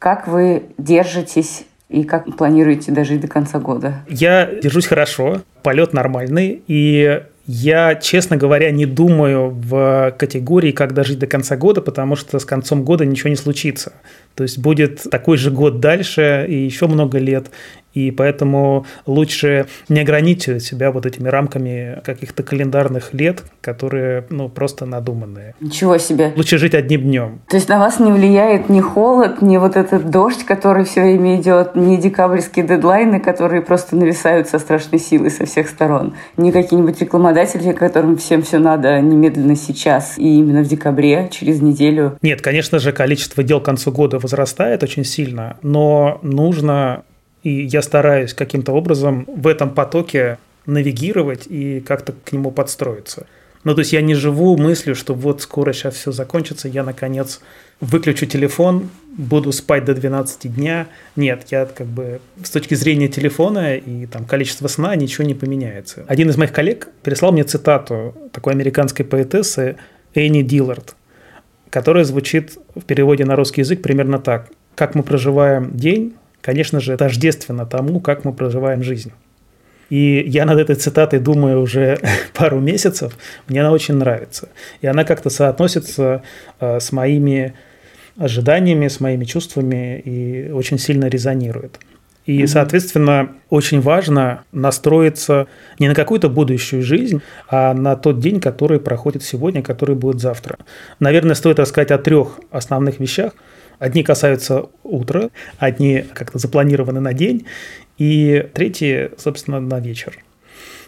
Как 0.00 0.26
вы 0.26 0.70
держитесь 0.76 1.66
и 1.88 2.02
как 2.02 2.36
планируете 2.36 2.90
дожить 2.90 3.20
до 3.20 3.28
конца 3.28 3.60
года? 3.60 4.04
Я 4.08 4.46
держусь 4.46 4.86
хорошо, 4.86 5.42
полет 5.62 5.92
нормальный, 5.92 6.62
и 6.66 7.22
я, 7.46 7.94
честно 7.94 8.36
говоря, 8.36 8.70
не 8.72 8.84
думаю 8.84 9.50
в 9.50 10.14
категории, 10.18 10.72
как 10.72 10.94
дожить 10.94 11.18
до 11.18 11.26
конца 11.26 11.56
года, 11.56 11.80
потому 11.80 12.14
что 12.14 12.38
с 12.38 12.44
концом 12.44 12.84
года 12.84 13.06
ничего 13.06 13.30
не 13.30 13.36
случится. 13.36 13.92
То 14.34 14.42
есть 14.42 14.58
будет 14.58 15.04
такой 15.10 15.36
же 15.36 15.50
год 15.50 15.80
дальше 15.80 16.44
и 16.48 16.54
еще 16.54 16.88
много 16.88 17.18
лет 17.18 17.50
и 17.94 18.10
поэтому 18.10 18.86
лучше 19.06 19.66
не 19.88 20.00
ограничивать 20.00 20.62
себя 20.62 20.90
вот 20.90 21.06
этими 21.06 21.28
рамками 21.28 22.00
каких-то 22.04 22.42
календарных 22.42 23.14
лет, 23.14 23.42
которые, 23.60 24.26
ну, 24.30 24.48
просто 24.48 24.86
надуманные. 24.86 25.54
Ничего 25.60 25.98
себе. 25.98 26.32
Лучше 26.36 26.58
жить 26.58 26.74
одним 26.74 27.02
днем. 27.02 27.40
То 27.48 27.56
есть 27.56 27.68
на 27.68 27.78
вас 27.78 27.98
не 27.98 28.12
влияет 28.12 28.68
ни 28.68 28.80
холод, 28.80 29.42
ни 29.42 29.56
вот 29.56 29.76
этот 29.76 30.10
дождь, 30.10 30.44
который 30.44 30.84
все 30.84 31.02
время 31.02 31.40
идет, 31.40 31.74
ни 31.74 31.96
декабрьские 31.96 32.66
дедлайны, 32.66 33.20
которые 33.20 33.62
просто 33.62 33.96
нависают 33.96 34.48
со 34.48 34.58
страшной 34.58 35.00
силой 35.00 35.30
со 35.30 35.46
всех 35.46 35.68
сторон, 35.68 36.14
ни 36.36 36.50
какие-нибудь 36.50 37.00
рекламодатели, 37.00 37.72
которым 37.72 38.16
всем 38.16 38.42
все 38.42 38.58
надо 38.58 39.00
немедленно 39.00 39.56
сейчас 39.56 40.18
и 40.18 40.38
именно 40.38 40.62
в 40.62 40.68
декабре, 40.68 41.28
через 41.30 41.60
неделю. 41.60 42.18
Нет, 42.22 42.42
конечно 42.42 42.78
же, 42.78 42.92
количество 42.92 43.42
дел 43.42 43.60
к 43.60 43.64
концу 43.64 43.92
года 43.92 44.18
возрастает 44.18 44.82
очень 44.82 45.04
сильно, 45.04 45.56
но 45.62 46.18
нужно 46.22 47.04
и 47.42 47.64
я 47.66 47.82
стараюсь 47.82 48.34
каким-то 48.34 48.72
образом 48.72 49.26
в 49.26 49.46
этом 49.46 49.70
потоке 49.70 50.38
навигировать 50.66 51.46
и 51.46 51.80
как-то 51.80 52.12
к 52.24 52.32
нему 52.32 52.50
подстроиться. 52.50 53.26
Ну, 53.64 53.74
то 53.74 53.80
есть 53.80 53.92
я 53.92 54.00
не 54.02 54.14
живу 54.14 54.56
мыслью, 54.56 54.94
что 54.94 55.14
вот 55.14 55.42
скоро 55.42 55.72
сейчас 55.72 55.94
все 55.94 56.12
закончится, 56.12 56.68
я, 56.68 56.84
наконец, 56.84 57.40
выключу 57.80 58.26
телефон, 58.26 58.88
буду 59.16 59.50
спать 59.52 59.84
до 59.84 59.94
12 59.94 60.54
дня. 60.54 60.86
Нет, 61.16 61.46
я 61.50 61.66
как 61.66 61.86
бы 61.86 62.20
с 62.42 62.50
точки 62.50 62.74
зрения 62.74 63.08
телефона 63.08 63.76
и 63.76 64.06
там 64.06 64.24
количества 64.24 64.68
сна 64.68 64.94
ничего 64.94 65.26
не 65.26 65.34
поменяется. 65.34 66.04
Один 66.06 66.30
из 66.30 66.36
моих 66.36 66.52
коллег 66.52 66.88
переслал 67.02 67.32
мне 67.32 67.44
цитату 67.44 68.14
такой 68.32 68.52
американской 68.52 69.04
поэтессы 69.04 69.76
Энни 70.14 70.42
Диллард, 70.42 70.94
которая 71.70 72.04
звучит 72.04 72.58
в 72.74 72.82
переводе 72.82 73.24
на 73.24 73.36
русский 73.36 73.62
язык 73.62 73.82
примерно 73.82 74.18
так. 74.18 74.48
Как 74.76 74.94
мы 74.94 75.02
проживаем 75.02 75.76
день, 75.76 76.14
конечно 76.40 76.80
же, 76.80 76.96
тождественно 76.96 77.66
тому, 77.66 78.00
как 78.00 78.24
мы 78.24 78.32
проживаем 78.32 78.82
жизнь. 78.82 79.12
И 79.90 80.22
я 80.26 80.44
над 80.44 80.58
этой 80.58 80.76
цитатой 80.76 81.18
думаю 81.18 81.60
уже 81.60 81.98
пару 82.34 82.60
месяцев. 82.60 83.16
Мне 83.48 83.60
она 83.60 83.72
очень 83.72 83.94
нравится. 83.94 84.48
И 84.80 84.86
она 84.86 85.04
как-то 85.04 85.30
соотносится 85.30 86.22
э, 86.60 86.80
с 86.80 86.92
моими 86.92 87.54
ожиданиями, 88.16 88.88
с 88.88 89.00
моими 89.00 89.24
чувствами 89.24 90.00
и 90.00 90.50
очень 90.50 90.78
сильно 90.78 91.06
резонирует. 91.06 91.78
И, 92.26 92.46
соответственно, 92.46 93.30
очень 93.48 93.80
важно 93.80 94.42
настроиться 94.52 95.46
не 95.78 95.88
на 95.88 95.94
какую-то 95.94 96.28
будущую 96.28 96.82
жизнь, 96.82 97.22
а 97.48 97.72
на 97.72 97.96
тот 97.96 98.20
день, 98.20 98.38
который 98.38 98.80
проходит 98.80 99.22
сегодня, 99.22 99.62
который 99.62 99.96
будет 99.96 100.20
завтра. 100.20 100.58
Наверное, 101.00 101.34
стоит 101.34 101.58
рассказать 101.58 101.90
о 101.90 101.96
трех 101.96 102.38
основных 102.50 103.00
вещах– 103.00 103.32
Одни 103.78 104.02
касаются 104.02 104.66
утра, 104.82 105.30
одни 105.58 106.04
как-то 106.12 106.38
запланированы 106.38 107.00
на 107.00 107.12
день, 107.12 107.46
и 107.96 108.48
третьи, 108.54 109.10
собственно, 109.18 109.60
на 109.60 109.80
вечер. 109.80 110.18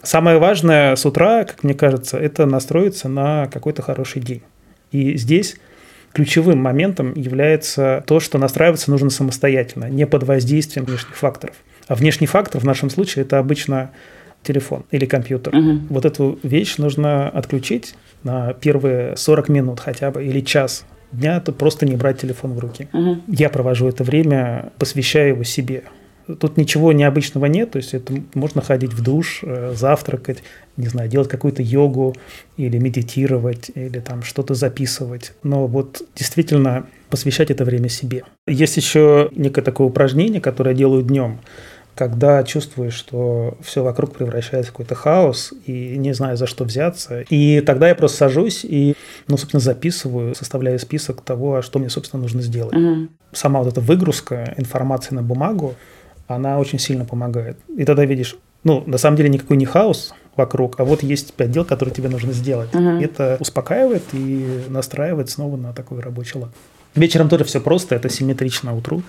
Самое 0.03 0.39
важное 0.39 0.97
с 0.97 1.05
утра, 1.05 1.45
как 1.45 1.63
мне 1.63 1.75
кажется, 1.75 2.19
это 2.19 2.47
настроиться 2.47 3.09
на 3.09 3.47
какой-то 3.49 3.83
хороший 3.83 4.23
день. 4.23 4.43
И 4.93 5.17
здесь 5.17 5.57
ключевым 6.13 6.59
моментом 6.59 7.13
является 7.15 8.03
то, 8.07 8.19
что 8.19 8.39
настраиваться 8.39 8.91
нужно 8.91 9.11
самостоятельно, 9.11 9.89
не 9.89 10.07
под 10.07 10.25
воздействием 10.25 10.87
внешних 10.87 11.17
факторов. 11.17 11.57
А 11.87 11.95
внешний 11.95 12.27
фактор 12.27 12.61
в 12.61 12.65
нашем 12.65 12.91
случае 12.91 13.25
это 13.25 13.39
обычно 13.39 13.91
телефон 14.43 14.85
или 14.91 15.05
компьютер. 15.05 15.55
Угу. 15.55 15.81
Вот 15.91 16.05
эту 16.05 16.39
вещь 16.43 16.79
нужно 16.79 17.29
отключить 17.29 17.95
на 18.23 18.55
первые 18.55 19.17
40 19.17 19.49
минут 19.49 19.81
хотя 19.81 20.11
бы 20.11 20.25
или 20.25 20.41
час 20.41 20.85
дня, 21.13 21.41
то 21.41 21.53
просто 21.53 21.87
не 21.87 21.97
брать 21.97 22.21
телефон 22.21 22.55
в 22.55 22.59
руки. 22.59 22.89
Угу. 22.93 23.23
Я 23.29 23.49
провожу 23.49 23.89
это 23.89 24.05
время, 24.05 24.73
посвящаю 24.79 25.31
его 25.31 25.45
себе. 25.45 25.85
Тут 26.39 26.57
ничего 26.57 26.93
необычного 26.93 27.47
нет, 27.47 27.73
то 27.73 27.79
есть 27.79 27.93
это 27.93 28.15
можно 28.35 28.63
ходить 28.63 28.93
в 28.93 29.03
душ, 29.03 29.41
э, 29.43 29.73
завтракать, 29.75 30.45
не 30.77 30.87
знаю, 30.87 31.09
делать 31.09 31.29
какую-то 31.29 31.63
йогу 31.63 32.15
или 32.57 32.79
медитировать, 32.79 33.71
или 33.75 33.99
там 33.99 34.23
что-то 34.23 34.55
записывать. 34.55 35.33
Но 35.43 35.67
вот 35.67 36.03
действительно 36.15 36.87
посвящать 37.09 37.51
это 37.51 37.65
время 37.65 37.89
себе. 37.89 38.23
Есть 38.47 38.77
еще 38.77 39.31
некое 39.35 39.63
такое 39.63 39.89
упражнение, 39.89 40.41
которое 40.41 40.71
я 40.71 40.77
делаю 40.77 41.03
днем 41.03 41.41
когда 41.95 42.43
чувствуешь, 42.45 42.95
что 42.95 43.57
все 43.61 43.83
вокруг 43.83 44.15
превращается 44.15 44.71
в 44.71 44.73
какой-то 44.73 44.95
хаос 44.95 45.53
и 45.67 45.97
не 45.97 46.13
знаю, 46.13 46.37
за 46.37 46.47
что 46.47 46.65
взяться. 46.65 47.23
И 47.29 47.61
тогда 47.61 47.89
я 47.89 47.95
просто 47.95 48.19
сажусь 48.19 48.65
и, 48.65 48.95
ну, 49.29 49.37
собственно, 49.37 49.61
записываю, 49.61 50.35
составляю 50.35 50.79
список 50.79 51.21
того, 51.21 51.63
что 51.63 51.79
мне, 51.79 51.91
собственно, 51.91 52.23
нужно 52.23 52.43
сделать. 52.43 52.75
Угу. 52.75 53.09
Сама 53.33 53.61
вот 53.61 53.73
эта 53.73 53.81
выгрузка 53.81 54.55
информации 54.57 55.15
на 55.15 55.23
бумагу, 55.23 55.75
она 56.27 56.59
очень 56.59 56.79
сильно 56.79 57.05
помогает. 57.05 57.59
И 57.77 57.85
тогда 57.85 58.05
видишь, 58.05 58.37
ну, 58.65 58.83
на 58.87 58.99
самом 58.99 59.17
деле 59.17 59.29
никакой 59.29 59.57
не 59.57 59.67
хаос 59.67 60.15
вокруг, 60.37 60.79
а 60.81 60.85
вот 60.85 61.03
есть 61.03 61.35
пять 61.35 61.51
дел, 61.51 61.65
которые 61.65 61.95
тебе 61.95 62.09
нужно 62.09 62.33
сделать. 62.33 62.75
Угу. 62.75 62.83
Это 62.83 63.37
успокаивает 63.41 64.05
и 64.13 64.65
настраивает 64.69 65.29
снова 65.29 65.57
на 65.57 65.73
такой 65.73 66.01
рабочий 66.01 66.39
лад. 66.39 66.51
Вечером 66.95 67.29
тоже 67.29 67.45
все 67.45 67.61
просто, 67.61 67.95
это 67.95 68.09
симметрично 68.09 68.77
утру. 68.77 69.03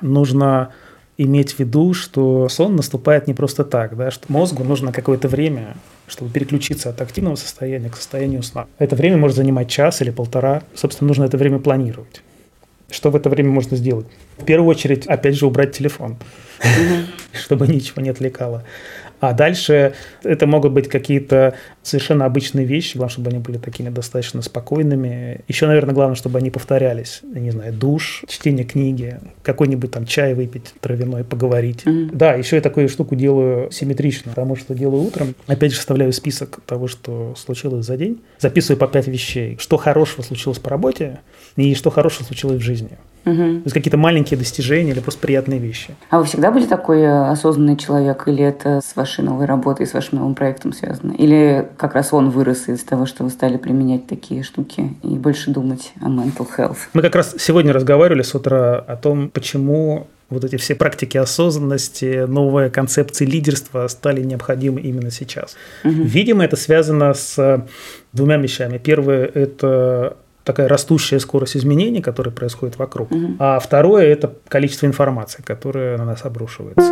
Нужно 0.00 0.70
иметь 1.18 1.54
в 1.54 1.58
виду, 1.58 1.92
что 1.92 2.48
сон 2.48 2.76
наступает 2.76 3.26
не 3.26 3.34
просто 3.34 3.64
так, 3.64 3.96
да, 3.96 4.10
что 4.10 4.32
мозгу 4.32 4.64
нужно 4.64 4.92
какое-то 4.92 5.28
время, 5.28 5.76
чтобы 6.06 6.30
переключиться 6.30 6.88
от 6.88 7.00
активного 7.00 7.34
состояния 7.34 7.90
к 7.90 7.96
состоянию 7.96 8.42
сна. 8.42 8.66
Это 8.78 8.96
время 8.96 9.16
может 9.16 9.36
занимать 9.36 9.68
час 9.68 10.00
или 10.00 10.10
полтора. 10.10 10.62
Собственно, 10.74 11.08
нужно 11.08 11.24
это 11.24 11.36
время 11.36 11.58
планировать. 11.58 12.22
Что 12.90 13.10
в 13.10 13.16
это 13.16 13.28
время 13.28 13.50
можно 13.50 13.76
сделать? 13.76 14.06
В 14.38 14.44
первую 14.44 14.68
очередь, 14.68 15.06
опять 15.06 15.36
же, 15.36 15.46
убрать 15.46 15.72
телефон, 15.72 16.16
чтобы 17.32 17.66
ничего 17.66 18.02
не 18.02 18.10
отвлекало. 18.10 18.64
А 19.20 19.32
дальше 19.32 19.94
это 20.22 20.46
могут 20.46 20.72
быть 20.72 20.88
какие-то 20.88 21.54
совершенно 21.82 22.24
обычные 22.24 22.64
вещи, 22.64 22.96
главное, 22.96 23.12
чтобы 23.12 23.30
они 23.30 23.38
были 23.40 23.58
такими 23.58 23.88
достаточно 23.88 24.42
спокойными. 24.42 25.40
Еще, 25.48 25.66
наверное, 25.66 25.94
главное, 25.94 26.14
чтобы 26.14 26.38
они 26.38 26.50
повторялись. 26.50 27.20
Я 27.34 27.40
не 27.40 27.50
знаю, 27.50 27.72
душ, 27.72 28.24
чтение 28.28 28.64
книги, 28.64 29.18
какой-нибудь 29.42 29.90
там 29.90 30.06
чай 30.06 30.34
выпить 30.34 30.74
травяной, 30.80 31.24
поговорить. 31.24 31.82
Mm-hmm. 31.84 32.10
Да, 32.12 32.34
еще 32.34 32.56
я 32.56 32.62
такую 32.62 32.88
штуку 32.88 33.16
делаю 33.16 33.70
симметрично, 33.72 34.30
потому 34.30 34.54
что 34.56 34.74
делаю 34.74 35.02
утром. 35.02 35.34
Опять 35.46 35.72
же, 35.72 35.78
составляю 35.78 36.12
список 36.12 36.60
того, 36.64 36.86
что 36.86 37.34
случилось 37.36 37.86
за 37.86 37.96
день. 37.96 38.20
Записываю 38.38 38.78
по 38.78 38.86
пять 38.86 39.08
вещей. 39.08 39.56
Что 39.58 39.78
хорошего 39.78 40.22
случилось 40.22 40.58
по 40.58 40.70
работе 40.70 41.18
и 41.56 41.74
что 41.74 41.90
хорошего 41.90 42.24
случилось 42.24 42.60
в 42.60 42.64
жизни. 42.64 42.98
Угу. 43.30 43.36
То 43.36 43.62
есть 43.64 43.74
какие-то 43.74 43.96
маленькие 43.96 44.38
достижения 44.38 44.92
или 44.92 45.00
просто 45.00 45.20
приятные 45.20 45.58
вещи. 45.58 45.94
А 46.10 46.18
вы 46.18 46.24
всегда 46.24 46.50
были 46.50 46.66
такой 46.66 47.00
э, 47.00 47.30
осознанный 47.30 47.76
человек? 47.76 48.26
Или 48.26 48.44
это 48.44 48.80
с 48.84 48.96
вашей 48.96 49.24
новой 49.24 49.46
работой, 49.46 49.86
с 49.86 49.94
вашим 49.94 50.18
новым 50.18 50.34
проектом 50.34 50.72
связано? 50.72 51.12
Или 51.12 51.68
как 51.76 51.94
раз 51.94 52.12
он 52.12 52.30
вырос 52.30 52.68
из 52.68 52.82
того, 52.84 53.06
что 53.06 53.24
вы 53.24 53.30
стали 53.30 53.56
применять 53.56 54.06
такие 54.06 54.42
штуки 54.42 54.94
и 55.02 55.08
больше 55.08 55.50
думать 55.50 55.92
о 56.00 56.08
mental 56.08 56.48
health? 56.56 56.78
Мы 56.92 57.02
как 57.02 57.14
раз 57.14 57.34
сегодня 57.38 57.72
разговаривали 57.72 58.22
с 58.22 58.34
утра 58.34 58.78
о 58.78 58.96
том, 58.96 59.30
почему 59.30 60.06
вот 60.30 60.44
эти 60.44 60.56
все 60.56 60.74
практики 60.74 61.16
осознанности, 61.16 62.26
новые 62.26 62.70
концепции 62.70 63.24
лидерства 63.24 63.88
стали 63.88 64.22
необходимы 64.22 64.80
именно 64.80 65.10
сейчас. 65.10 65.56
Угу. 65.84 65.92
Видимо, 65.92 66.44
это 66.44 66.56
связано 66.56 67.14
с 67.14 67.66
двумя 68.12 68.36
вещами. 68.36 68.78
Первое– 68.78 69.24
это 69.34 70.16
такая 70.48 70.66
растущая 70.66 71.20
скорость 71.20 71.58
изменений, 71.58 72.00
которые 72.00 72.32
происходят 72.32 72.78
вокруг. 72.78 73.12
Угу. 73.12 73.36
А 73.38 73.58
второе– 73.58 74.06
это 74.06 74.34
количество 74.48 74.86
информации, 74.86 75.42
которая 75.42 75.98
на 75.98 76.06
нас 76.06 76.24
обрушивается. 76.24 76.90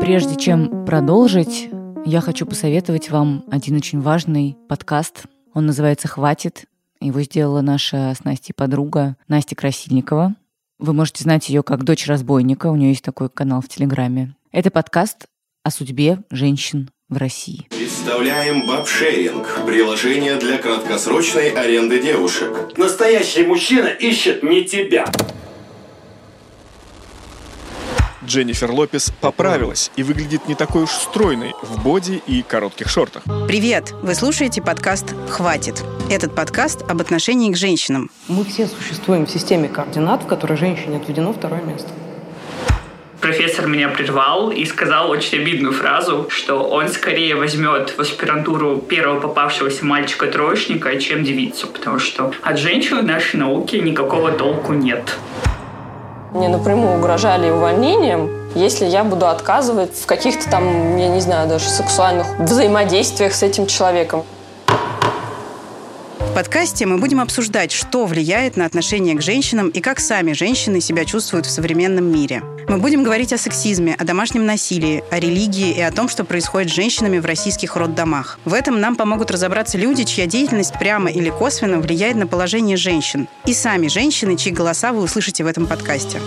Прежде 0.00 0.36
чем 0.36 0.86
продолжить, 0.86 1.68
я 2.04 2.20
хочу 2.20 2.46
посоветовать 2.46 3.10
вам 3.10 3.44
один 3.50 3.74
очень 3.74 4.00
важный 4.00 4.56
подкаст. 4.68 5.24
Он 5.52 5.66
называется 5.66 6.06
«Хватит». 6.06 6.66
Его 7.00 7.20
сделала 7.22 7.60
наша 7.60 8.14
с 8.16 8.22
Настей 8.24 8.54
подруга 8.54 9.16
Настя 9.26 9.56
Красильникова. 9.56 10.36
Вы 10.78 10.92
можете 10.92 11.24
знать 11.24 11.48
ее 11.48 11.64
как 11.64 11.82
дочь 11.82 12.06
разбойника. 12.06 12.68
У 12.68 12.76
нее 12.76 12.90
есть 12.90 13.04
такой 13.04 13.28
канал 13.28 13.62
в 13.62 13.68
Телеграме. 13.68 14.36
Это 14.52 14.70
подкаст 14.70 15.26
о 15.64 15.72
судьбе 15.72 16.20
женщин 16.30 16.88
в 17.08 17.16
России. 17.16 17.66
Представляем 18.06 18.68
Бабшеринг– 18.68 19.64
приложение 19.66 20.36
для 20.36 20.58
краткосрочной 20.58 21.50
аренды 21.50 22.00
девушек. 22.00 22.70
Настоящий 22.76 23.44
мужчина 23.44 23.88
ищет 23.88 24.44
не 24.44 24.64
тебя. 24.64 25.06
Дженнифер 28.24 28.70
Лопес 28.70 29.12
поправилась 29.20 29.90
и 29.96 30.04
выглядит 30.04 30.46
не 30.46 30.54
такой 30.54 30.84
уж 30.84 30.90
стройной 30.90 31.54
в 31.62 31.82
боди 31.82 32.22
и 32.28 32.42
коротких 32.42 32.88
шортах. 32.88 33.24
Привет! 33.48 33.90
Вы 34.02 34.14
слушаете 34.14 34.62
подкаст 34.62 35.06
«Хватит». 35.28 35.82
Этот 36.08 36.32
подкаст 36.32 36.82
об 36.88 37.00
отношении 37.00 37.50
к 37.52 37.56
женщинам. 37.56 38.12
Мы 38.28 38.44
все 38.44 38.68
существуем 38.68 39.26
в 39.26 39.30
системе 39.30 39.68
координат, 39.68 40.22
в 40.22 40.26
которой 40.28 40.56
женщине 40.56 40.98
отведено 40.98 41.32
второе 41.32 41.62
место 41.62 41.88
профессор 43.26 43.66
меня 43.66 43.88
прервал 43.88 44.50
и 44.52 44.64
сказал 44.64 45.10
очень 45.10 45.40
обидную 45.40 45.72
фразу, 45.72 46.28
что 46.30 46.62
он 46.62 46.88
скорее 46.88 47.34
возьмет 47.34 47.90
в 47.96 48.00
аспирантуру 48.00 48.76
первого 48.76 49.18
попавшегося 49.18 49.84
мальчика-троечника, 49.84 50.96
чем 51.00 51.24
девицу, 51.24 51.66
потому 51.66 51.98
что 51.98 52.30
от 52.40 52.56
женщин 52.56 53.00
в 53.00 53.04
нашей 53.04 53.40
науке 53.40 53.80
никакого 53.80 54.30
толку 54.30 54.74
нет. 54.74 55.16
Мне 56.34 56.48
напрямую 56.48 56.98
угрожали 56.98 57.50
увольнением, 57.50 58.30
если 58.54 58.84
я 58.84 59.02
буду 59.02 59.26
отказывать 59.26 59.96
в 59.96 60.06
каких-то 60.06 60.48
там, 60.48 60.96
я 60.96 61.08
не 61.08 61.20
знаю, 61.20 61.48
даже 61.48 61.64
сексуальных 61.64 62.28
взаимодействиях 62.38 63.32
с 63.32 63.42
этим 63.42 63.66
человеком 63.66 64.22
подкасте 66.36 66.84
мы 66.84 66.98
будем 66.98 67.20
обсуждать, 67.20 67.72
что 67.72 68.04
влияет 68.04 68.58
на 68.58 68.66
отношение 68.66 69.14
к 69.14 69.22
женщинам 69.22 69.70
и 69.70 69.80
как 69.80 69.98
сами 69.98 70.34
женщины 70.34 70.82
себя 70.82 71.06
чувствуют 71.06 71.46
в 71.46 71.50
современном 71.50 72.12
мире. 72.12 72.42
Мы 72.68 72.76
будем 72.76 73.02
говорить 73.02 73.32
о 73.32 73.38
сексизме, 73.38 73.94
о 73.98 74.04
домашнем 74.04 74.44
насилии, 74.44 75.02
о 75.10 75.18
религии 75.18 75.72
и 75.72 75.80
о 75.80 75.90
том, 75.90 76.10
что 76.10 76.24
происходит 76.24 76.70
с 76.70 76.74
женщинами 76.74 77.20
в 77.20 77.24
российских 77.24 77.74
роддомах. 77.76 78.38
В 78.44 78.52
этом 78.52 78.82
нам 78.82 78.96
помогут 78.96 79.30
разобраться 79.30 79.78
люди, 79.78 80.04
чья 80.04 80.26
деятельность 80.26 80.74
прямо 80.78 81.10
или 81.10 81.30
косвенно 81.30 81.78
влияет 81.78 82.16
на 82.16 82.26
положение 82.26 82.76
женщин. 82.76 83.28
И 83.46 83.54
сами 83.54 83.88
женщины, 83.88 84.36
чьи 84.36 84.52
голоса 84.52 84.92
вы 84.92 85.00
услышите 85.00 85.42
в 85.42 85.46
этом 85.46 85.66
подкасте. 85.66 86.20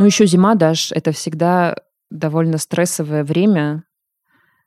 Ну, 0.00 0.06
еще 0.06 0.24
зима, 0.24 0.54
Даш, 0.54 0.92
это 0.92 1.12
всегда 1.12 1.76
довольно 2.08 2.56
стрессовое 2.56 3.22
время 3.22 3.84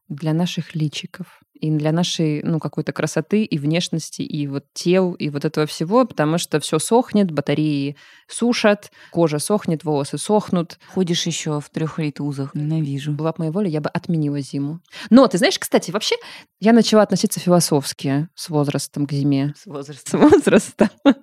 для 0.07 0.31
наших 0.31 0.75
личиков 0.75 1.41
и 1.55 1.71
для 1.71 1.91
нашей, 1.91 2.43
ну, 2.43 2.59
какой-то 2.59 2.93
красоты 2.93 3.43
и 3.43 3.57
внешности, 3.57 4.21
и 4.21 4.45
вот 4.45 4.65
тел, 4.73 5.13
и 5.13 5.29
вот 5.29 5.43
этого 5.43 5.65
всего, 5.65 6.05
потому 6.05 6.37
что 6.37 6.59
все 6.59 6.77
сохнет, 6.77 7.31
батареи 7.31 7.95
сушат, 8.27 8.91
кожа 9.09 9.39
сохнет, 9.39 9.83
волосы 9.83 10.19
сохнут. 10.19 10.77
Ходишь 10.93 11.25
еще 11.25 11.59
в 11.59 11.67
трех 11.71 11.97
рейтузах, 11.97 12.53
ненавижу. 12.53 13.11
Была 13.11 13.31
бы 13.31 13.37
моя 13.39 13.51
воля, 13.51 13.69
я 13.69 13.81
бы 13.81 13.89
отменила 13.89 14.39
зиму. 14.39 14.81
Но, 15.09 15.25
ты 15.25 15.39
знаешь, 15.39 15.57
кстати, 15.57 15.89
вообще 15.89 16.15
я 16.59 16.73
начала 16.73 17.01
относиться 17.01 17.39
философски 17.39 18.29
с 18.35 18.49
возрастом 18.49 19.07
к 19.07 19.11
зиме. 19.11 19.55
С 19.57 19.65
возрастом. 19.65 20.29
С 20.29 20.31
возрастом. 20.31 20.89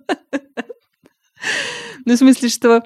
Ну, 2.06 2.14
в 2.14 2.18
смысле, 2.18 2.48
что 2.48 2.82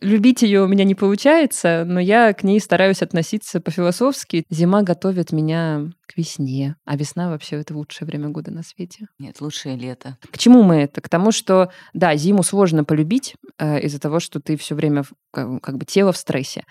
Любить 0.00 0.42
ее 0.42 0.62
у 0.62 0.66
меня 0.66 0.84
не 0.84 0.94
получается, 0.94 1.84
но 1.86 1.98
я 1.98 2.34
к 2.34 2.44
ней 2.44 2.60
стараюсь 2.60 3.02
относиться 3.02 3.60
по-философски. 3.60 4.44
Зима 4.50 4.82
готовит 4.82 5.32
меня 5.32 5.90
к 6.06 6.18
весне, 6.18 6.76
а 6.84 6.96
весна 6.96 7.30
вообще 7.30 7.56
это 7.56 7.74
лучшее 7.74 8.06
время 8.06 8.28
года 8.28 8.50
на 8.50 8.62
свете. 8.62 9.08
Нет, 9.18 9.40
лучшее 9.40 9.76
лето. 9.76 10.18
К 10.30 10.36
чему 10.36 10.62
мы 10.62 10.76
это? 10.76 11.00
К 11.00 11.08
тому, 11.08 11.32
что, 11.32 11.70
да, 11.94 12.14
зиму 12.14 12.42
сложно 12.42 12.84
полюбить 12.84 13.36
э, 13.58 13.80
из-за 13.80 13.98
того, 13.98 14.20
что 14.20 14.38
ты 14.38 14.58
все 14.58 14.74
время 14.74 15.04
как, 15.32 15.62
как 15.62 15.78
бы 15.78 15.86
тело 15.86 16.12
в 16.12 16.18
стрессе. 16.18 16.64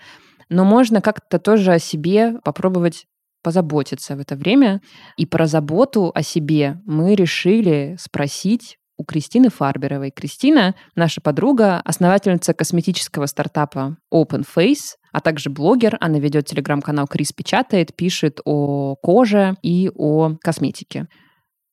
Но 0.48 0.64
можно 0.64 1.00
как-то 1.00 1.40
тоже 1.40 1.72
о 1.72 1.78
себе 1.80 2.38
попробовать 2.44 3.06
позаботиться 3.42 4.16
в 4.16 4.20
это 4.20 4.36
время. 4.36 4.80
И 5.16 5.26
про 5.26 5.46
заботу 5.46 6.12
о 6.14 6.22
себе 6.22 6.80
мы 6.84 7.14
решили 7.14 7.96
спросить 7.98 8.78
у 8.96 9.04
Кристины 9.04 9.50
Фарберовой. 9.50 10.10
Кристина— 10.10 10.74
наша 10.94 11.20
подруга, 11.20 11.80
основательница 11.84 12.54
косметического 12.54 13.26
стартапа 13.26 13.96
Open 14.12 14.44
Face, 14.44 14.96
а 15.12 15.20
также 15.20 15.50
блогер. 15.50 15.96
Она 16.00 16.18
ведет 16.18 16.46
телеграм-канал 16.46 17.06
«Крис 17.06 17.32
печатает», 17.32 17.94
пишет 17.94 18.40
о 18.44 18.96
коже 18.96 19.56
и 19.62 19.90
о 19.94 20.36
косметике. 20.40 21.08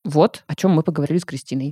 Вот 0.03 0.43
о 0.47 0.55
чем 0.55 0.71
мы 0.71 0.83
поговорили 0.83 1.17
с 1.17 1.25
Кристиной. 1.25 1.71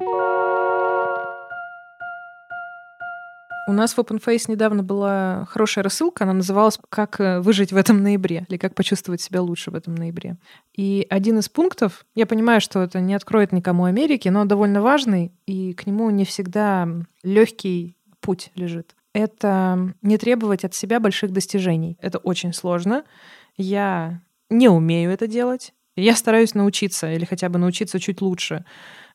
У 3.71 3.73
нас 3.73 3.93
в 3.93 3.99
OpenFace 3.99 4.51
недавно 4.51 4.83
была 4.83 5.45
хорошая 5.49 5.85
рассылка, 5.85 6.25
она 6.25 6.33
называлась 6.33 6.77
«Как 6.89 7.21
э, 7.21 7.39
выжить 7.39 7.71
в 7.71 7.77
этом 7.77 8.03
ноябре» 8.03 8.45
или 8.49 8.57
«Как 8.57 8.75
почувствовать 8.75 9.21
себя 9.21 9.41
лучше 9.41 9.71
в 9.71 9.75
этом 9.75 9.95
ноябре». 9.95 10.35
И 10.75 11.07
один 11.09 11.39
из 11.39 11.47
пунктов, 11.47 12.05
я 12.13 12.25
понимаю, 12.25 12.59
что 12.59 12.81
это 12.81 12.99
не 12.99 13.13
откроет 13.13 13.53
никому 13.53 13.85
Америки, 13.85 14.27
но 14.27 14.43
довольно 14.43 14.81
важный, 14.81 15.31
и 15.45 15.71
к 15.71 15.85
нему 15.85 16.09
не 16.09 16.25
всегда 16.25 16.85
легкий 17.23 17.95
путь 18.19 18.51
лежит. 18.55 18.93
Это 19.13 19.93
не 20.01 20.17
требовать 20.17 20.65
от 20.65 20.75
себя 20.75 20.99
больших 20.99 21.31
достижений. 21.31 21.97
Это 22.01 22.17
очень 22.17 22.51
сложно. 22.51 23.05
Я 23.55 24.19
не 24.49 24.67
умею 24.67 25.11
это 25.11 25.27
делать. 25.27 25.73
Я 25.95 26.17
стараюсь 26.17 26.55
научиться 26.55 27.09
или 27.09 27.23
хотя 27.23 27.47
бы 27.47 27.57
научиться 27.57 28.01
чуть 28.01 28.19
лучше 28.19 28.65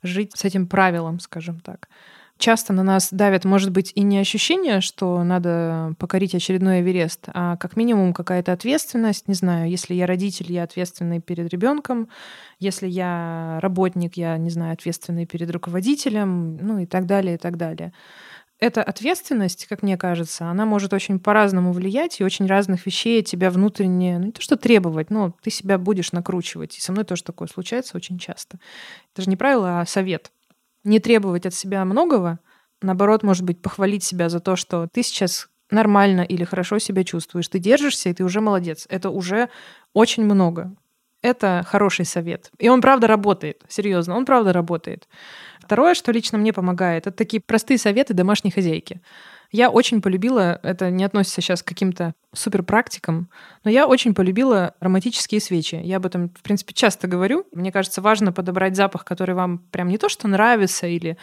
жить 0.02 0.32
с 0.34 0.46
этим 0.46 0.66
правилом, 0.66 1.20
скажем 1.20 1.60
так 1.60 1.90
часто 2.38 2.72
на 2.72 2.82
нас 2.82 3.08
давят, 3.10 3.44
может 3.44 3.70
быть, 3.70 3.92
и 3.94 4.02
не 4.02 4.18
ощущение, 4.18 4.80
что 4.80 5.22
надо 5.24 5.94
покорить 5.98 6.34
очередной 6.34 6.80
Эверест, 6.80 7.28
а 7.28 7.56
как 7.56 7.76
минимум 7.76 8.12
какая-то 8.12 8.52
ответственность. 8.52 9.28
Не 9.28 9.34
знаю, 9.34 9.70
если 9.70 9.94
я 9.94 10.06
родитель, 10.06 10.52
я 10.52 10.64
ответственный 10.64 11.20
перед 11.20 11.48
ребенком, 11.48 12.08
если 12.58 12.86
я 12.86 13.58
работник, 13.62 14.16
я, 14.16 14.36
не 14.38 14.50
знаю, 14.50 14.74
ответственный 14.74 15.26
перед 15.26 15.50
руководителем, 15.50 16.56
ну 16.56 16.78
и 16.78 16.86
так 16.86 17.06
далее, 17.06 17.34
и 17.34 17.38
так 17.38 17.56
далее. 17.56 17.92
Эта 18.58 18.82
ответственность, 18.82 19.66
как 19.66 19.82
мне 19.82 19.98
кажется, 19.98 20.46
она 20.46 20.64
может 20.64 20.94
очень 20.94 21.18
по-разному 21.18 21.72
влиять 21.72 22.20
и 22.20 22.24
очень 22.24 22.46
разных 22.46 22.86
вещей 22.86 23.22
тебя 23.22 23.50
внутренне, 23.50 24.18
ну 24.18 24.26
не 24.26 24.32
то 24.32 24.40
что 24.40 24.56
требовать, 24.56 25.10
но 25.10 25.34
ты 25.42 25.50
себя 25.50 25.76
будешь 25.76 26.12
накручивать. 26.12 26.78
И 26.78 26.80
со 26.80 26.92
мной 26.92 27.04
тоже 27.04 27.22
такое 27.22 27.48
случается 27.48 27.98
очень 27.98 28.18
часто. 28.18 28.58
Это 29.12 29.22
же 29.22 29.28
не 29.28 29.36
правило, 29.36 29.80
а 29.80 29.86
совет 29.86 30.32
не 30.86 31.00
требовать 31.00 31.46
от 31.46 31.54
себя 31.54 31.84
многого, 31.84 32.38
наоборот, 32.80 33.22
может 33.22 33.44
быть, 33.44 33.60
похвалить 33.60 34.04
себя 34.04 34.28
за 34.28 34.40
то, 34.40 34.56
что 34.56 34.88
ты 34.92 35.02
сейчас 35.02 35.48
нормально 35.70 36.20
или 36.20 36.44
хорошо 36.44 36.78
себя 36.78 37.04
чувствуешь, 37.04 37.48
ты 37.48 37.58
держишься, 37.58 38.08
и 38.08 38.14
ты 38.14 38.24
уже 38.24 38.40
молодец. 38.40 38.86
Это 38.88 39.10
уже 39.10 39.48
очень 39.92 40.24
много. 40.24 40.74
Это 41.22 41.64
хороший 41.66 42.04
совет. 42.04 42.52
И 42.58 42.68
он 42.68 42.80
правда 42.80 43.08
работает. 43.08 43.62
Серьезно, 43.68 44.16
он 44.16 44.24
правда 44.24 44.52
работает. 44.52 45.08
Второе, 45.60 45.94
что 45.94 46.12
лично 46.12 46.38
мне 46.38 46.52
помогает, 46.52 47.06
это 47.08 47.16
такие 47.16 47.42
простые 47.44 47.78
советы 47.78 48.14
домашней 48.14 48.52
хозяйки. 48.52 49.00
Я 49.50 49.70
очень 49.70 50.02
полюбила, 50.02 50.58
это 50.62 50.90
не 50.90 51.04
относится 51.04 51.40
сейчас 51.40 51.62
к 51.62 51.66
каким-то 51.66 52.14
суперпрактикам, 52.32 53.30
но 53.64 53.70
я 53.70 53.86
очень 53.86 54.14
полюбила 54.14 54.74
ароматические 54.80 55.40
свечи. 55.40 55.76
Я 55.82 55.96
об 55.96 56.06
этом, 56.06 56.30
в 56.30 56.42
принципе, 56.42 56.74
часто 56.74 57.06
говорю. 57.08 57.46
Мне 57.52 57.72
кажется, 57.72 58.02
важно 58.02 58.32
подобрать 58.32 58.76
запах, 58.76 59.04
который 59.04 59.34
вам 59.34 59.58
прям 59.58 59.88
не 59.88 59.98
то, 59.98 60.08
что 60.08 60.28
нравится 60.28 60.86
или 60.86 61.16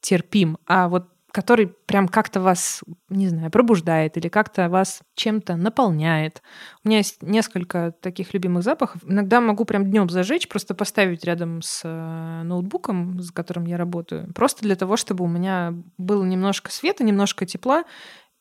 терпим, 0.00 0.58
а 0.66 0.88
вот 0.88 1.08
который 1.36 1.66
прям 1.66 2.08
как-то 2.08 2.40
вас, 2.40 2.82
не 3.10 3.28
знаю, 3.28 3.50
пробуждает 3.50 4.16
или 4.16 4.28
как-то 4.28 4.70
вас 4.70 5.02
чем-то 5.16 5.56
наполняет. 5.56 6.40
У 6.82 6.88
меня 6.88 6.96
есть 6.96 7.22
несколько 7.22 7.92
таких 8.00 8.32
любимых 8.32 8.62
запахов. 8.62 9.02
Иногда 9.04 9.42
могу 9.42 9.66
прям 9.66 9.84
днем 9.84 10.08
зажечь, 10.08 10.48
просто 10.48 10.74
поставить 10.74 11.24
рядом 11.24 11.60
с 11.60 11.82
э, 11.84 12.42
ноутбуком, 12.42 13.20
с 13.20 13.30
которым 13.32 13.66
я 13.66 13.76
работаю, 13.76 14.32
просто 14.32 14.62
для 14.62 14.76
того, 14.76 14.96
чтобы 14.96 15.24
у 15.24 15.28
меня 15.28 15.74
было 15.98 16.24
немножко 16.24 16.72
света, 16.72 17.04
немножко 17.04 17.44
тепла, 17.44 17.84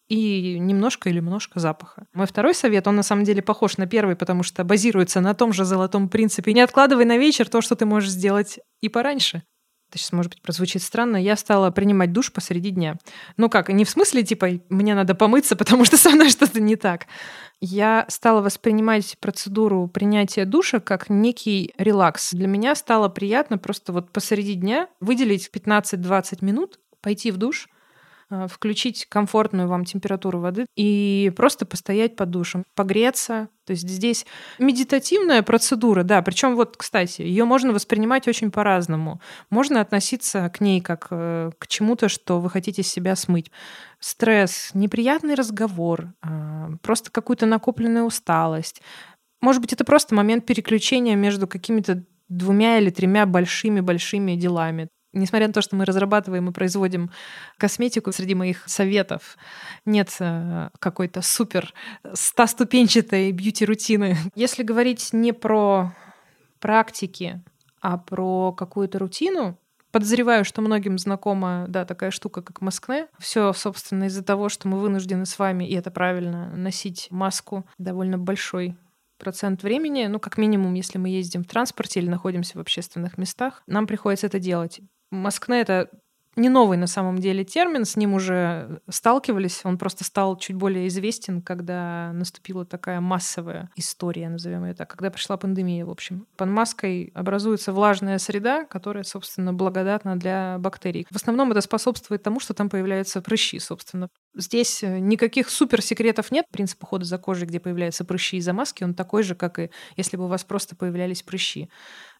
и 0.08 0.58
немножко 0.58 1.10
или 1.10 1.18
немножко 1.18 1.60
запаха. 1.60 2.06
Мой 2.14 2.28
второй 2.28 2.54
совет, 2.54 2.88
он 2.88 2.96
на 2.96 3.04
самом 3.04 3.26
деле 3.26 3.42
похож 3.42 3.76
на 3.76 3.88
первый, 3.88 4.16
потому 4.16 4.44
что 4.44 4.64
базируется 4.64 5.20
на 5.20 5.34
том 5.34 5.52
же 5.52 5.66
золотом 5.66 6.08
принципе. 6.08 6.54
Не 6.54 6.62
откладывай 6.62 7.04
на 7.04 7.18
вечер 7.18 7.50
то, 7.50 7.60
что 7.60 7.76
ты 7.76 7.86
можешь 7.86 8.12
сделать 8.12 8.60
и 8.80 8.88
пораньше 8.88 9.44
это 9.90 10.00
сейчас, 10.00 10.12
может 10.12 10.32
быть, 10.32 10.42
прозвучит 10.42 10.82
странно, 10.82 11.18
я 11.18 11.36
стала 11.36 11.72
принимать 11.72 12.12
душ 12.12 12.32
посреди 12.32 12.72
дня. 12.72 12.98
Ну 13.38 13.50
как, 13.50 13.70
не 13.70 13.86
в 13.86 13.90
смысле, 13.90 14.24
типа, 14.24 14.50
мне 14.70 14.96
надо 14.96 15.16
помыться, 15.16 15.56
потому 15.58 15.86
что 15.86 15.98
со 15.98 16.10
мной 16.10 16.30
что-то 16.30 16.60
не 16.60 16.76
так. 16.76 17.08
Я 17.62 18.06
стала 18.10 18.42
воспринимать 18.42 19.18
процедуру 19.20 19.88
принятия 19.88 20.46
душа 20.46 20.80
как 20.80 21.10
некий 21.10 21.74
релакс. 21.78 22.34
Для 22.34 22.48
меня 22.48 22.76
стало 22.76 23.10
приятно 23.10 23.58
просто 23.58 23.94
вот 23.94 24.12
посреди 24.12 24.56
дня 24.56 24.90
выделить 25.00 25.50
15-20 25.54 26.44
минут, 26.44 26.80
пойти 27.02 27.32
в 27.32 27.38
душ, 27.38 27.70
включить 28.48 29.06
комфортную 29.08 29.68
вам 29.68 29.86
температуру 29.86 30.40
воды 30.40 30.66
и 30.76 31.32
просто 31.36 31.66
постоять 31.66 32.16
под 32.16 32.32
душем, 32.32 32.64
погреться. 32.76 33.50
То 33.66 33.72
есть 33.72 33.88
здесь 33.88 34.26
медитативная 34.60 35.42
процедура, 35.44 36.04
да, 36.04 36.22
причем 36.22 36.56
вот, 36.56 36.78
кстати, 36.78 37.22
ее 37.22 37.46
можно 37.46 37.72
воспринимать 37.72 38.28
очень 38.28 38.52
по-разному. 38.52 39.22
Можно 39.50 39.82
относиться 39.82 40.50
к 40.50 40.62
ней 40.62 40.82
как 40.82 41.08
э, 41.12 41.52
к 41.58 41.68
чему-то, 41.68 42.10
что 42.10 42.40
вы 42.40 42.50
хотите 42.50 42.84
себя 42.84 43.16
смыть. 43.16 43.52
Стресс, 44.00 44.72
неприятный 44.74 45.36
разговор, 45.36 46.14
а, 46.22 46.70
просто 46.82 47.12
какую-то 47.12 47.46
накопленную 47.46 48.06
усталость. 48.06 48.82
Может 49.42 49.62
быть, 49.62 49.74
это 49.74 49.84
просто 49.84 50.16
момент 50.16 50.46
переключения 50.46 51.16
между 51.16 51.48
какими-то 51.48 52.04
двумя 52.28 52.80
или 52.80 52.90
тремя 52.90 53.26
большими-большими 53.26 54.36
делами 54.36 54.90
несмотря 55.16 55.48
на 55.48 55.54
то, 55.54 55.62
что 55.62 55.76
мы 55.76 55.86
разрабатываем 55.86 56.50
и 56.50 56.54
производим 56.54 57.12
косметику, 57.58 58.12
среди 58.12 58.36
моих 58.36 58.64
советов 58.68 59.38
нет 59.86 60.16
э, 60.20 60.70
какой-то 60.80 61.22
супер 61.22 61.74
стаступенчатой 62.14 63.32
бьюти-рутины. 63.32 64.18
Если 64.36 64.64
говорить 64.64 65.10
не 65.14 65.32
про 65.32 65.96
практики, 66.60 67.42
а 67.82 67.98
про 67.98 68.52
какую-то 68.52 69.00
рутину, 69.00 69.58
Подозреваю, 69.96 70.44
что 70.44 70.62
многим 70.62 70.98
знакома, 70.98 71.68
да, 71.70 71.86
такая 71.86 72.12
штука, 72.12 72.42
как 72.42 72.60
маскне. 72.60 73.08
Все, 73.18 73.54
собственно, 73.54 74.04
из-за 74.04 74.26
того, 74.26 74.50
что 74.50 74.68
мы 74.68 74.78
вынуждены 74.78 75.26
с 75.26 75.40
вами, 75.40 75.64
и 75.64 75.74
это 75.74 75.90
правильно, 75.90 76.50
носить 76.54 77.08
маску 77.12 77.66
довольно 77.78 78.18
большой 78.18 78.76
процент 79.18 79.64
времени, 79.64 80.08
ну, 80.08 80.20
как 80.20 80.38
минимум, 80.38 80.74
если 80.74 80.98
мы 80.98 81.08
ездим 81.08 81.44
в 81.44 81.48
транспорте 81.48 82.02
или 82.02 82.10
находимся 82.10 82.58
в 82.58 82.62
общественных 82.62 83.18
местах, 83.18 83.64
нам 83.68 83.88
приходится 83.88 84.28
это 84.28 84.38
делать. 84.38 84.82
Маскне— 85.12 85.60
это 85.62 85.90
не 86.36 86.50
новый 86.50 86.78
на 86.78 86.88
самом 86.88 87.20
деле 87.20 87.44
термин, 87.44 87.86
с 87.86 87.96
ним 87.96 88.14
уже 88.14 88.82
сталкивались, 88.90 89.62
он 89.64 89.78
просто 89.78 90.04
стал 90.04 90.38
чуть 90.38 90.56
более 90.56 90.88
известен, 90.88 91.42
когда 91.42 92.12
наступила 92.14 92.66
такая 92.66 93.00
массовая 93.00 93.70
история, 93.76 94.30
назовем 94.30 94.66
ее 94.66 94.74
так, 94.74 94.90
когда 94.90 95.10
пришла 95.10 95.38
пандемия, 95.38 95.86
в 95.86 95.90
общем. 95.90 96.28
Под 96.36 96.50
маской 96.50 97.12
образуется 97.16 97.72
влажная 97.72 98.18
среда, 98.18 98.66
которая, 98.66 99.04
собственно, 99.04 99.54
благодатна 99.54 100.18
для 100.18 100.58
бактерий. 100.60 101.08
В 101.10 101.16
основном 101.16 101.52
это 101.52 101.62
способствует 101.62 102.24
тому, 102.24 102.40
что 102.40 102.54
там 102.54 102.70
появляются 102.70 103.22
прыщи, 103.22 103.60
собственно. 103.60 104.10
Здесь 104.36 104.82
никаких 104.82 105.50
суперсекретов 105.50 106.32
нет. 106.32 106.46
Принцип 106.52 106.84
ухода 106.84 107.06
за 107.06 107.18
кожей, 107.18 107.48
где 107.48 107.62
появляются 107.62 108.04
прыщи 108.04 108.38
из-за 108.38 108.52
маски, 108.52 108.84
он 108.84 108.94
такой 108.94 109.24
же, 109.24 109.36
как 109.36 109.60
и 109.60 109.72
если 109.96 110.18
бы 110.18 110.26
у 110.26 110.28
вас 110.28 110.44
просто 110.44 110.76
появлялись 110.76 111.24
прыщи. 111.24 111.70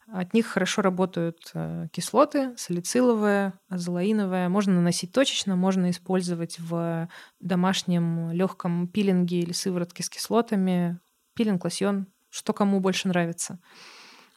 От 0.08 0.34
них 0.34 0.46
хорошо 0.46 0.84
работают 0.84 1.40
э, 1.56 1.88
кислоты, 1.92 2.56
салициловая, 2.58 3.60
азолаиновая. 3.70 4.50
Можно 4.50 4.76
наносить 4.76 5.12
точечно, 5.12 5.56
можно 5.56 5.90
использовать 5.90 6.60
в 6.60 7.10
домашнем 7.40 8.32
легком 8.32 8.88
пилинге 8.88 9.40
или 9.40 9.52
сыворотке 9.52 10.04
с 10.04 10.10
кислотами. 10.10 11.00
Пилинг, 11.34 11.64
лосьон, 11.64 12.08
что 12.30 12.54
кому 12.54 12.80
больше 12.80 13.08
нравится. 13.08 13.60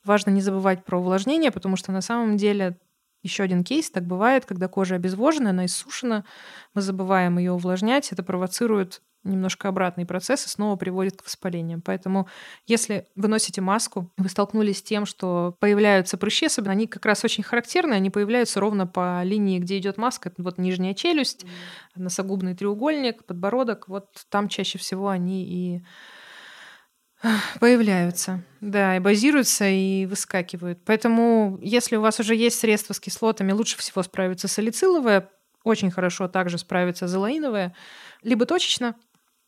Важно 0.05 0.31
не 0.31 0.41
забывать 0.41 0.85
про 0.85 0.99
увлажнение, 0.99 1.51
потому 1.51 1.77
что 1.77 1.93
на 1.93 2.01
самом 2.01 2.39
деле 2.39 2.79
еще 3.23 3.43
один 3.43 3.65
кейс, 3.65 3.91
так 3.91 4.07
бывает, 4.07 4.45
когда 4.45 4.69
кожа 4.69 4.95
обезвожена, 4.95 5.51
она 5.51 5.67
иссушена, 5.67 6.25
мы 6.75 6.83
забываем 6.83 7.39
ее 7.39 7.53
увлажнять, 7.53 8.13
это 8.13 8.23
провоцирует 8.23 9.03
немножко 9.25 9.69
обратный 9.69 10.07
процесс 10.07 10.47
и 10.47 10.49
снова 10.49 10.77
приводит 10.77 11.21
к 11.21 11.25
воспалениям. 11.25 11.83
Поэтому 11.83 12.29
если 12.67 13.07
вы 13.17 13.29
носите 13.29 13.61
маску, 13.61 14.11
вы 14.17 14.29
столкнулись 14.29 14.79
с 14.79 14.83
тем, 14.83 15.07
что 15.07 15.57
появляются 15.61 16.17
прыщи, 16.17 16.47
особенно 16.47 16.73
они 16.73 16.87
как 16.87 17.05
раз 17.05 17.25
очень 17.25 17.43
характерны, 17.43 17.95
они 17.95 18.11
появляются 18.11 18.61
ровно 18.61 18.87
по 18.87 19.23
линии, 19.25 19.59
где 19.59 19.79
идет 19.79 19.99
маска, 19.99 20.29
это 20.29 20.43
вот 20.43 20.59
нижняя 20.59 20.95
челюсть, 20.95 21.45
носогубный 21.95 22.55
треугольник, 22.55 23.25
подбородок, 23.25 23.89
вот 23.89 24.07
там 24.31 24.49
чаще 24.49 24.79
всего 24.79 25.09
они 25.09 25.45
и 25.45 25.85
появляются, 27.61 28.43
да, 28.61 28.97
и 28.97 29.01
базируются, 29.01 29.69
и 29.69 30.07
выскакивают. 30.07 30.79
Поэтому, 30.85 31.59
если 31.63 31.97
у 31.97 32.01
вас 32.01 32.21
уже 32.21 32.35
есть 32.35 32.59
средства 32.59 32.95
с 32.95 33.01
кислотами, 33.01 33.53
лучше 33.53 33.79
всего 33.79 34.03
справиться 34.03 34.49
салициловое, 34.49 35.29
очень 35.65 35.91
хорошо 35.91 36.29
также 36.29 36.59
справится 36.59 37.09
золаиновое, 37.09 37.75
либо 38.23 38.47
точечно, 38.47 38.95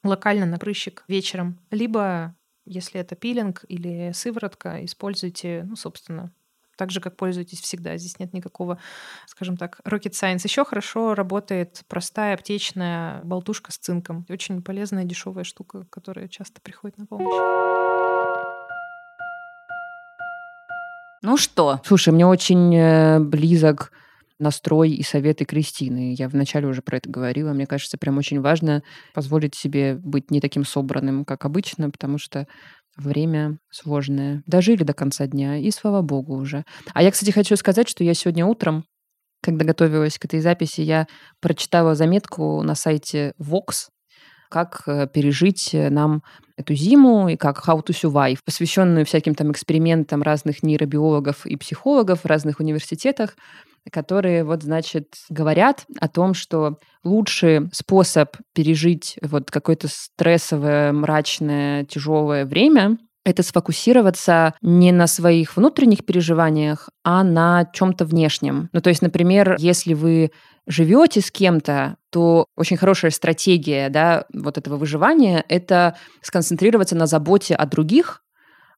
локально 0.03 0.47
на 0.47 0.59
прыщик 0.59 1.05
вечером, 1.09 1.61
либо, 1.71 2.35
если 2.65 3.01
это 3.01 3.15
пилинг 3.15 3.65
или 3.69 4.13
сыворотка, 4.13 4.85
используйте, 4.85 5.65
ну, 5.69 5.77
собственно, 5.77 6.33
так 6.81 6.91
же, 6.91 7.01
как 7.01 7.15
пользуетесь 7.15 7.61
всегда. 7.61 7.99
Здесь 7.99 8.19
нет 8.19 8.33
никакого, 8.33 8.79
скажем 9.27 9.59
так, 9.59 9.81
rocket 9.85 10.13
science. 10.13 10.41
Еще 10.45 10.65
хорошо 10.65 11.15
работает 11.15 11.83
простая 11.89 12.33
аптечная 12.33 13.21
болтушка 13.23 13.71
с 13.71 13.77
цинком. 13.77 14.25
Очень 14.31 14.63
полезная, 14.63 15.05
дешевая 15.05 15.45
штука, 15.45 15.85
которая 15.91 16.27
часто 16.29 16.63
приходит 16.63 16.97
на 16.97 17.05
помощь. 17.05 17.27
Ну 21.21 21.37
что? 21.37 21.83
Слушай, 21.85 22.15
мне 22.15 22.27
очень 22.27 22.75
э, 22.75 23.21
близок 23.21 23.93
настрой 24.39 24.93
и 24.93 25.03
советы 25.03 25.45
Кристины. 25.45 26.15
Я 26.15 26.31
вначале 26.31 26.67
уже 26.67 26.81
про 26.81 26.97
это 26.97 27.11
говорила. 27.11 27.53
Мне 27.53 27.67
кажется, 27.67 27.99
прям 27.99 28.17
очень 28.17 28.41
важно 28.41 28.83
позволить 29.13 29.55
себе 29.55 29.97
быть 29.97 30.31
не 30.31 30.41
таким 30.41 30.65
собранным, 30.65 31.27
как 31.27 31.45
обычно, 31.45 31.91
потому 31.91 32.17
что 32.17 32.47
время 33.01 33.59
сложное. 33.71 34.43
Дожили 34.47 34.83
до 34.85 34.93
конца 34.93 35.27
дня, 35.27 35.57
и 35.57 35.71
слава 35.71 36.03
богу 36.03 36.37
уже. 36.37 36.65
А 36.93 37.03
я, 37.03 37.11
кстати, 37.11 37.31
хочу 37.31 37.57
сказать, 37.57 37.89
что 37.89 38.05
я 38.05 38.15
сегодня 38.15 38.47
утром, 38.47 38.85
когда 39.43 39.65
готовилась 39.65 40.19
к 40.19 40.25
этой 40.25 40.41
записи, 40.41 40.83
я 40.83 41.07
прочитала 41.41 41.95
заметку 41.95 42.63
на 42.63 42.75
сайте 42.75 43.33
Vox, 43.41 43.89
как 44.51 44.83
э, 44.87 45.07
пережить 45.07 45.71
э, 45.73 45.89
нам 45.89 46.23
эту 46.59 46.75
зиму 46.75 47.29
и 47.29 47.37
как 47.37 47.67
How 47.67 47.83
to 47.83 47.95
Survive, 47.95 48.39
посвященную 48.45 49.07
всяким 49.07 49.35
там 49.35 49.51
экспериментам 49.51 50.23
разных 50.23 50.63
нейробиологов 50.63 51.47
и 51.47 51.57
психологов 51.57 52.21
в 52.21 52.27
разных 52.27 52.61
университетах 52.61 53.37
которые 53.91 54.45
вот, 54.45 54.63
значит, 54.63 55.15
говорят 55.31 55.87
о 55.99 56.07
том, 56.07 56.35
что 56.35 56.79
лучший 57.03 57.71
способ 57.73 58.37
пережить 58.53 59.19
вот 59.23 59.51
какое-то 59.51 59.89
стрессовое, 59.89 60.93
мрачное, 60.93 61.85
тяжелое 61.87 62.45
время 62.45 62.99
это 63.25 63.43
сфокусироваться 63.43 64.55
не 64.63 64.93
на 64.93 65.07
своих 65.07 65.57
внутренних 65.57 66.05
переживаниях, 66.05 66.89
а 67.05 67.23
на 67.23 67.67
чем-то 67.73 68.05
внешнем. 68.05 68.71
Ну, 68.73 68.81
то 68.81 68.89
есть, 68.89 69.03
например, 69.03 69.57
если 69.59 69.95
вы 69.95 70.31
живете 70.71 71.21
с 71.21 71.31
кем-то, 71.31 71.97
то 72.11 72.47
очень 72.57 72.77
хорошая 72.77 73.11
стратегия 73.11 73.89
да, 73.89 74.25
вот 74.33 74.57
этого 74.57 74.77
выживания– 74.77 75.45
это 75.49 75.97
сконцентрироваться 76.23 76.97
на 76.97 77.07
заботе 77.07 77.55
о 77.55 77.67
других, 77.67 78.23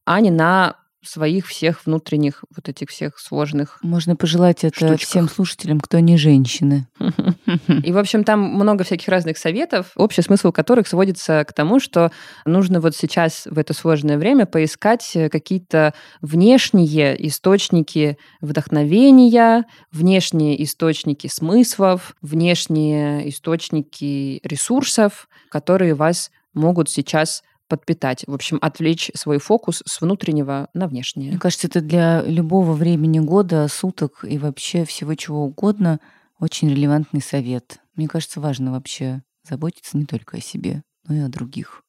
а 0.05 0.21
не 0.21 0.31
на 0.31 0.77
своих 1.03 1.47
всех 1.47 1.85
внутренних 1.85 2.45
вот 2.55 2.69
этих 2.69 2.91
всех 2.91 3.19
сложных 3.19 3.79
Можно 3.83 4.17
пожелать 4.17 4.65
это 4.65 4.77
штучках. 4.77 5.01
всем 5.01 5.29
слушателям, 5.29 5.81
кто 5.81 5.99
не 5.99 6.17
женщины. 6.17 6.87
И, 7.83 7.93
в 7.93 7.99
общем, 7.99 8.25
там 8.25 8.41
много 8.41 8.85
всяких 8.85 9.09
разных 9.09 9.39
советов, 9.39 9.93
общий 9.97 10.23
смысл 10.23 10.53
которых 10.53 10.87
сводится 10.87 11.45
к 11.45 11.53
тому, 11.53 11.81
что 11.81 12.13
нужно 12.45 12.81
вот 12.81 12.95
сейчас 12.97 13.47
в 13.47 13.59
это 13.59 13.75
сложное 13.75 14.19
время 14.19 14.47
поискать 14.47 15.17
какие-то 15.31 15.95
внешние 16.21 17.27
источники 17.29 18.17
вдохновения, 18.41 19.65
внешние 19.91 20.63
источники 20.63 21.27
смыслов, 21.27 22.15
внешние 22.23 23.29
источники 23.29 24.41
ресурсов, 24.45 25.29
которые 25.51 25.95
вас 25.95 26.31
могут 26.55 26.91
сейчас 26.91 27.43
подпитать. 27.73 28.25
В 28.27 28.35
общем, 28.35 28.59
отвлечь 28.61 29.11
свой 29.15 29.39
фокус 29.39 29.83
с 29.87 30.03
внутреннего 30.03 30.69
на 30.75 30.87
внешнее. 30.89 31.31
Мне 31.31 31.39
кажется, 31.41 31.69
это 31.69 31.81
для 31.81 32.21
любого 32.21 32.73
времени 32.75 33.19
года, 33.19 33.67
суток 33.71 34.27
и 34.29 34.37
вообще 34.37 34.85
всего 34.85 35.15
чего 35.15 35.45
угодно 35.47 35.99
очень 36.39 36.69
релевантный 36.69 37.23
совет. 37.23 37.79
Мне 37.97 38.09
кажется, 38.09 38.41
важно 38.41 38.73
вообще 38.73 39.23
заботиться 39.49 39.97
не 39.97 40.05
только 40.05 40.37
о 40.37 40.41
себе, 40.41 40.83
но 41.09 41.15
и 41.15 41.21
о 41.21 41.29
других. 41.29 41.83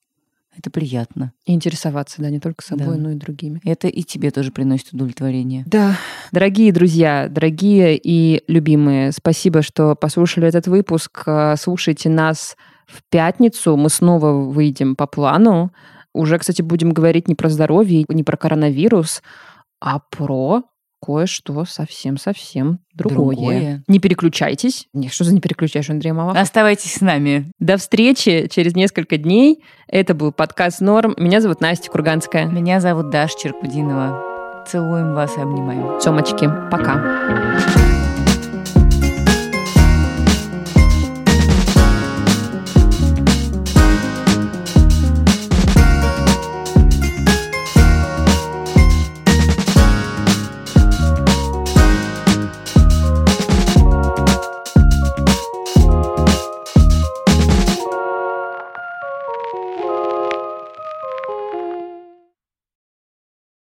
Это 0.58 0.70
приятно. 0.70 1.34
И 1.46 1.54
интересоваться, 1.54 2.22
да, 2.22 2.30
не 2.30 2.40
только 2.40 2.64
собой, 2.64 2.96
Да. 2.96 3.02
но 3.02 3.12
и 3.12 3.16
другими. 3.16 3.60
Это 3.66 3.90
и 3.90 4.04
тебе 4.04 4.32
тоже 4.32 4.52
приносит 4.52 4.94
удовлетворение. 4.94 5.66
Да. 5.68 5.98
Дорогие 6.32 6.72
друзья, 6.72 7.28
дорогие 7.30 8.00
и 8.02 8.44
любимые, 8.48 9.12
спасибо, 9.12 9.64
что 9.64 9.96
послушали 9.96 10.48
этот 10.48 10.68
выпуск. 10.68 11.28
Слушайте 11.58 12.10
нас 12.10 12.56
в 12.86 13.02
пятницу. 13.10 13.76
Мы 13.78 13.90
снова 13.90 14.32
выйдем 14.32 14.96
по 14.96 15.08
плану. 15.08 15.72
Уже, 16.14 16.38
кстати, 16.38 16.62
будем 16.62 16.92
говорить 16.92 17.28
не 17.28 17.36
про 17.36 17.50
здоровье, 17.50 18.06
не 18.08 18.24
про 18.24 18.38
коронавирус, 18.38 19.22
а 19.82 20.00
про 20.00 20.64
кое-что 21.04 21.66
совсем-совсем 21.66 22.80
другое. 22.94 23.36
Другое. 23.36 23.84
Не 23.88 24.00
переключайтесь. 24.00 24.88
Не, 24.94 25.10
что 25.10 25.26
за 25.26 25.34
не 25.34 25.42
переключаешь, 25.42 25.90
Андрей 25.90 26.14
Малахов? 26.14 26.42
Оставайтесь 26.42 26.94
с 26.94 27.02
нами. 27.02 27.52
До 27.60 27.78
встречи 27.78 28.48
через 28.50 28.76
несколько 28.76 29.18
дней. 29.18 29.64
Это 29.88 30.14
был 30.14 30.32
подкаст 30.32 30.80
«Норм». 30.80 31.14
Меня 31.18 31.42
зовут 31.42 31.60
Настя 31.60 31.92
Курганская. 31.92 32.46
Меня 32.46 32.80
зовут 32.80 33.10
Даша 33.10 33.38
Черкудинова. 33.38 34.66
Целуем 34.66 35.14
вас 35.14 35.36
и 35.38 35.42
обнимаем. 35.42 36.00
Тёмочки, 36.00 36.50
пока. 36.72 37.83